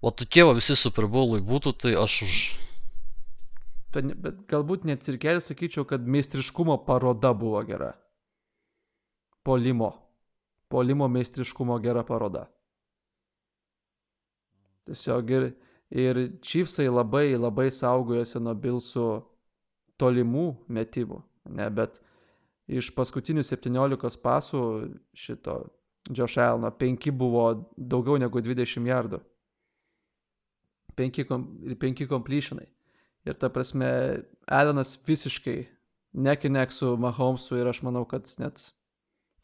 [0.00, 2.40] o tokie va visi Super Bowlai būtų, tai aš už.
[3.94, 7.94] Bet, galbūt net cirkelis sakyčiau, kad meistriškumo paroda buvo gera.
[9.46, 9.94] Polimo.
[10.68, 12.44] Polimo meistriškumo gera paroda.
[14.88, 15.48] Tiesiog ir,
[15.90, 19.08] ir Chiefsai labai labai saugojosi nuo Bilsų
[20.00, 21.22] tolimų metimų.
[21.56, 22.02] Ne, bet
[22.68, 24.62] iš paskutinių 17 pasų
[25.16, 25.58] šito
[26.08, 27.44] Josh Alno 5 buvo
[27.76, 29.20] daugiau negu 20 jardų.
[30.98, 32.66] 5 kom, ir 5 completionai.
[33.28, 33.88] Ir ta prasme,
[34.46, 35.58] Alenas visiškai
[36.12, 38.62] nekinek su Mahomesu ir aš manau, kad net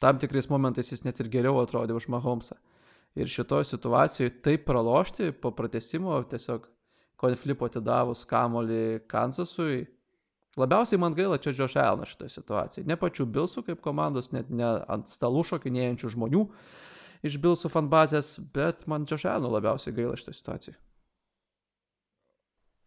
[0.01, 2.57] tam tikrais momentais jis net ir geriau atrodė už Mahomesą.
[3.15, 6.67] Ir šitoje situacijoje taip pralošti po pratesimo, tiesiog
[7.21, 9.85] konflipo atidavus kamolį Kansasui,
[10.61, 12.87] labiausiai man gaila čia Josh Alno šitoje situacijoje.
[12.89, 16.47] Ne pačių Bilsų kaip komandos, net ne ant stalų šokinėjančių žmonių
[17.25, 20.81] iš Bilsų fanbazės, bet man Josh Alno labiausiai gaila šitoje situacijoje.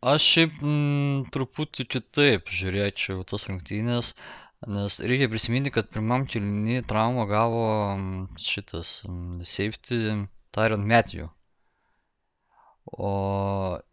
[0.07, 4.11] Aš šiaip mm, truputį kitaip žiūrėčiau tas rungtynės,
[4.70, 7.63] nes reikia prisiminti, kad pirmam kėlinį traumą gavo
[7.95, 9.97] mm, šitas mm, safety
[10.53, 11.32] Tyron Matthew.
[12.93, 13.09] O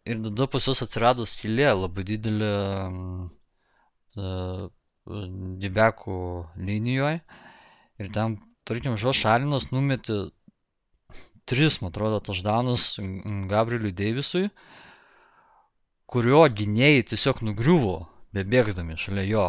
[0.05, 2.53] ir tada pas juos atsirado skylė labai didelė
[2.85, 3.25] mm,
[4.15, 4.69] ta,
[5.63, 6.17] dibekų
[6.67, 7.19] linijoje.
[8.01, 10.17] Ir ten, tarkim, Žoš Alinas numetė
[11.45, 12.95] tris, man atrodo, taždanus
[13.51, 14.49] Gabrieliui Deivisui
[16.09, 17.93] kurio gynėjai tiesiog nugriuvo,
[18.35, 19.45] bebėgdami šalia jo.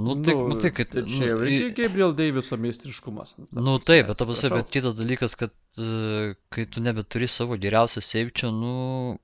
[0.00, 3.32] Nu, tai, nu, tai, kad, tai čia nu, irgi i- Gabriel Daviso meistriškumas.
[3.38, 5.50] nu prasme, taip, bet bet kitas dalykas, kad
[5.82, 9.18] e, kai tu nebeturi savo geriausią seivčio, nu,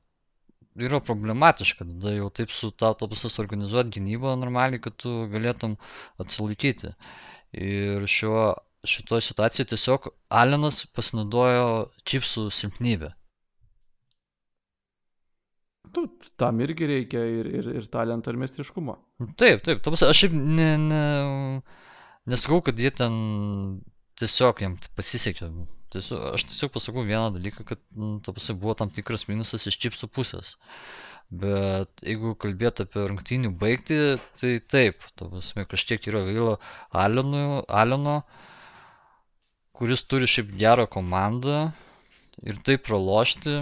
[0.77, 5.77] yra problematiška, tada jau taip su tau to visas organizuoti gynybą normaliai, kad tu galėtum
[6.23, 6.93] atsilaikyti.
[7.67, 8.43] Ir šiuo,
[8.87, 10.11] šitoje situacijoje tiesiog
[10.43, 11.69] Alenas pasinaudojo
[12.05, 13.15] čipsų silpnybę.
[15.97, 16.05] Nu,
[16.37, 18.97] tam irgi reikia ir, ir, ir talento, ir meistriškumo.
[19.23, 21.05] Nu, Taip, taip, ta prasme, aš šiaip ne, ne,
[22.29, 23.15] nesakau, kad jie ten
[24.21, 25.49] tiesiog jam pasisekė.
[25.95, 29.79] Tiesiog, aš tiesiog pasakau vieną dalyką, kad nu, ta prasme, buvo tam tikras minusas iš
[29.85, 30.55] čipsų pusės.
[31.43, 33.97] Bet jeigu kalbėt apie rungtynių baigtį,
[34.41, 36.55] tai taip, ta prasme, kažkiek yra gaila
[37.05, 38.17] Aleno, Aleno,
[39.77, 41.59] kuris turi šiaip gerą komandą
[42.47, 43.57] ir taip pralošti,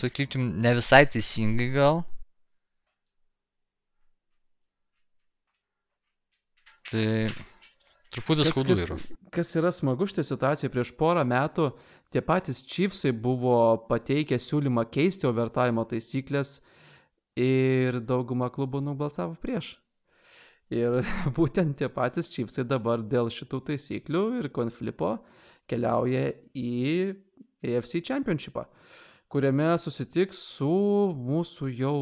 [0.00, 2.02] sakykime, ne visai teisingai gal.
[6.86, 7.04] Tai
[8.16, 8.96] truputį skaudu yra.
[9.34, 11.70] kas yra smagu šitą situaciją, prieš porą metų
[12.14, 13.58] tie patys Chiefsai buvo
[13.90, 16.60] pateikę siūlymą keisti overtime taisyklės
[17.36, 19.74] ir dauguma klubų nubalsavo prieš.
[20.72, 21.02] Ir
[21.36, 25.16] būtent tie patys Chiefsai dabar dėl šitų taisyklių ir konflipo
[25.70, 27.14] keliauja į
[27.66, 28.66] AFC Championshipą,
[29.32, 30.72] kuriame susitiks su
[31.16, 31.98] mūsų jau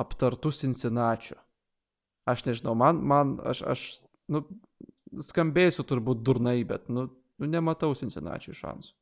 [0.00, 1.36] aptartų Cincinnati.
[2.30, 3.84] Aš nežinau, man, man aš, aš
[4.30, 4.44] nu,
[5.18, 7.08] skambėsiu turbūt durnai, bet, nu,
[7.38, 8.94] nu nematau Cincinnati šansų.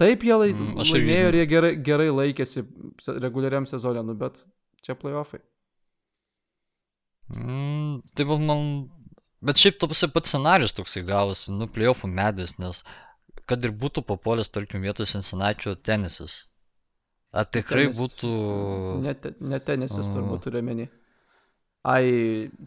[0.00, 2.62] Taip, jie lai, Mm, laimėjo ir jie gerai, gerai laikėsi
[3.20, 4.40] reguliariam sezonė, nu, bet
[4.82, 5.40] čia playoffai.
[7.36, 8.62] Mm, tai va man.
[9.42, 12.82] Bet šiaip to pats scenarius toksai gavosi, nu, playoffų medis, nes
[13.50, 16.44] kad ir būtų papuolęs, tarkim, vietoj Cincinnati tenisas.
[17.32, 17.98] Ar tikrai Tenisas.
[17.98, 18.30] būtų...
[19.02, 20.12] Ne, te- ne tenisis O.
[20.14, 20.86] turbūt turiu meni.
[21.82, 22.04] Ai,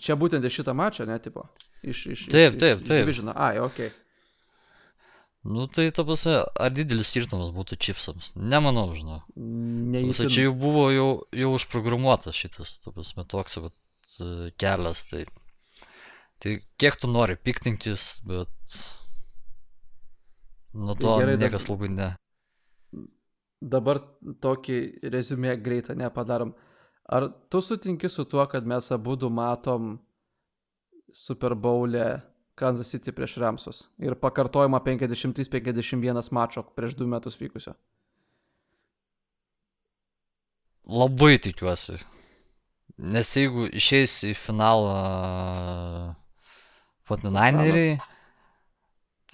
[0.02, 1.46] čia būtent iš šitą mačą, ne, tipo?
[1.86, 2.98] Iš, iš, Taip, iš, taip, iš, taip.
[3.00, 3.36] Iš divisiono.
[3.40, 3.80] Ai, ok.
[5.46, 8.32] Nu, tai to pasi, ar didelis skirtumas būtų čipsams?
[8.36, 9.20] Nemanau, žinau.
[10.10, 13.76] Pasi, čia jau buvo jau, jau užprogramuotas šitas, to prasme, toks vat,
[14.18, 15.26] e, kelias, tai...
[16.44, 16.52] Tai
[16.82, 18.52] kiek tu nori piktintis, bet...
[20.76, 22.10] Nuo Tai to gerai, dar- niekas labai ne.
[23.66, 24.02] Dabar
[24.44, 24.80] tokį
[25.14, 26.52] rezumė greitą nepadarom.
[27.06, 30.00] Ar tu sutinki su tuo, kad mes abu matom
[31.14, 32.22] Super Bowl'e
[32.56, 37.76] Kansas City prieš Ramsus ir pakartojimą 50-51 mačo prieš du metus vykusio?
[40.86, 42.00] Labai tikiuosi.
[42.98, 44.96] Nes jeigu išeis į finalą
[47.06, 47.98] Fortnite'eriai,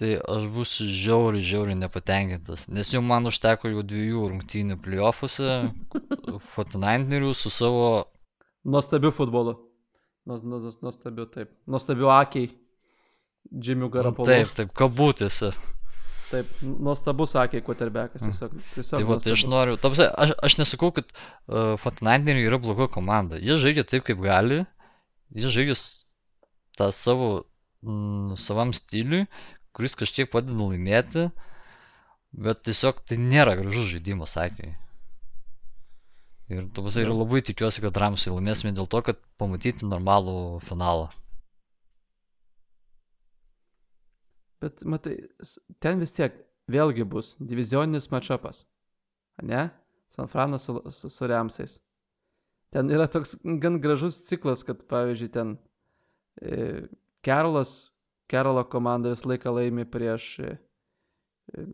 [0.02, 2.66] tai aš būsiu žiauriai, žiauriai nepatenkintas.
[2.68, 5.58] Nes jau man užteko jau dviejų rungtynių playoffuose
[6.56, 7.86] Fortnite'erių su savo...
[8.64, 9.56] Nuostabiu futbolu.
[10.28, 11.50] Nuos- nuos- Nuostabiu, taip.
[11.66, 12.50] Nuostabiu akiai.
[13.52, 14.28] Džimiu Garapolu.
[14.30, 15.50] Taip, taip, kabutėse.
[16.30, 18.22] Taip, nuostabus akiai kuoterbekas.
[18.24, 19.74] Tiesiog, tiesiog Tai va, tai aš noriu.
[19.82, 23.40] Ta prasme, aš, aš nesakau, kad uh, Fortnite'eriai yra bloga komanda.
[23.42, 24.62] Jie žaidžia taip, kaip gali.
[25.34, 25.76] Jie žaidžia
[26.78, 27.28] tą savo,
[27.84, 29.26] mm, savam stiliui,
[29.76, 31.28] kuris kažkiek padeda laimėti.
[32.32, 34.72] Bet tiesiog tai nėra gražus žaidimas, sakė.
[36.52, 41.10] Ir tu pasai ir labai tikiuosi, kad Ramsai laimėsime dėl to, kad pamatyti normalų finalą.
[44.62, 45.16] Bet matai,
[45.82, 46.34] ten vis tiek
[46.70, 48.64] vėlgi bus divizioninis matšapas.
[49.42, 49.70] Ne?
[50.12, 51.78] San Franas su, su, su Remsais.
[52.72, 55.56] Ten yra toks gan gražus ciklas, kad pavyzdžiui ten
[56.40, 56.84] e,
[57.24, 57.91] Kerolas,
[58.32, 60.56] Kerolo komanda visą laiką laimi prieš e,
[61.52, 61.66] e,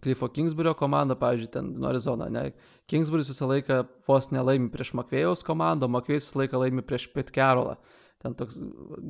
[0.00, 2.44] Cliffo Kingsburio komandą, pavyzdžiui, ten Arizona, ne?
[2.90, 7.32] Kingsburis visą laiką vos nelaimi prieš Makvėjaus komandą, o Makvėjus visą laiką laimi prieš Pit
[7.34, 7.76] Kerolą.
[8.20, 8.58] Ten toks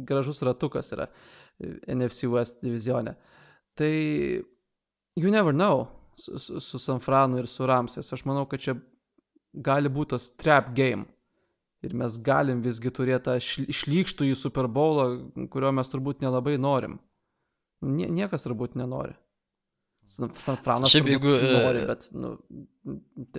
[0.07, 3.17] gražus ratukas yra e, NFC West divizione.
[3.79, 3.93] Tai
[5.17, 8.13] you never know su, su, su San Franu ir su Ramsės.
[8.15, 8.77] Aš manau, kad čia
[9.55, 11.07] gali būti tas trap game.
[11.87, 15.07] Ir mes galim visgi turėti tą šl- išlykštų į Super Bowlą,
[15.53, 16.99] kurio mes turbūt nelabai norim.
[17.81, 19.15] Nie, niekas turbūt nenori.
[20.05, 22.35] San, Franas Šiaip jeigu, e, nori, bet nu,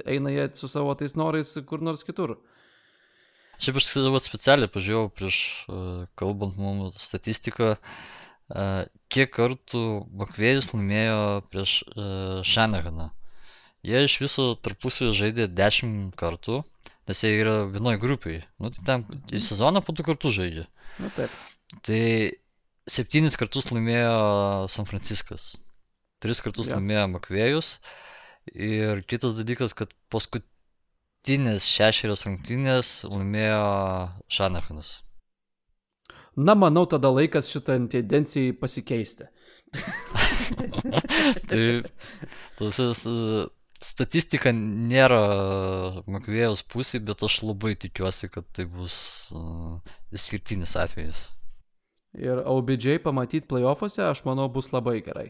[0.06, 2.38] eina jie su savo tais norais kur nors kitur.
[3.62, 5.40] Šiaip aš vat specialiai pažiūrėjau prieš
[5.70, 9.84] uh, kalbant mums statistiką, uh, kiek kartų
[10.22, 11.20] Makvėjus laimėjo
[11.52, 11.76] prieš
[12.48, 13.12] Shanahaną.
[13.86, 16.62] Jie iš viso tarpusavį žaidė 10 kartų,
[17.10, 18.44] nes jie yra vienoj grupiai.
[18.62, 20.68] Nu, tai ten į sezoną po du kartus žaidžia.
[21.02, 21.34] Nu taip.
[21.88, 22.02] Tai
[22.92, 25.54] septynis kartus laimėjo San Franciskas,
[26.24, 26.78] tris kartus Jo.
[26.78, 27.76] laimėjo Makvėjus.
[28.52, 33.62] Ir kitas dalykas, kad paskutinės šešerios rungtynės laimėjo
[34.34, 35.00] Šanahanas.
[36.36, 39.28] Na, manau, tada laikas šitą tendencijai pasikeisti.
[41.52, 41.64] Tai
[42.58, 42.80] tas
[43.84, 45.20] statistika nėra
[46.12, 48.96] Makvėjaus pusė, bet aš labai tikiuosi, kad tai bus
[49.36, 49.42] e,
[50.18, 51.28] išskirtinis atvejis.
[52.20, 55.30] Ir OBJ pamatyti playoffuose, aš manau, bus labai gerai.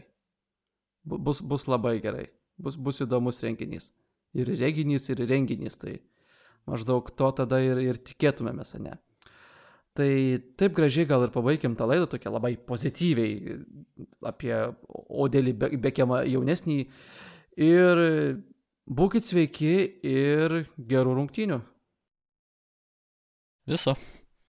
[1.06, 2.26] Bu- Bus, bus labai gerai.
[2.58, 3.90] Bus, bus įdomus renginys.
[4.34, 5.78] Ir renginys, ir renginys.
[5.78, 5.96] Tai
[6.68, 8.98] maždaug to tada ir, ir tikėtumėmės, ne?
[9.92, 10.08] Tai
[10.56, 13.58] taip gražiai gal ir pabaigiam tą laidą, tokia labai pozityviai
[14.24, 14.54] apie
[15.22, 15.52] Odelį
[15.84, 16.78] Bekemą jaunesnį.
[17.60, 17.98] Ir
[18.88, 19.74] būkite sveiki
[20.08, 21.60] ir gerų rungtynių.
[23.68, 23.94] Viso.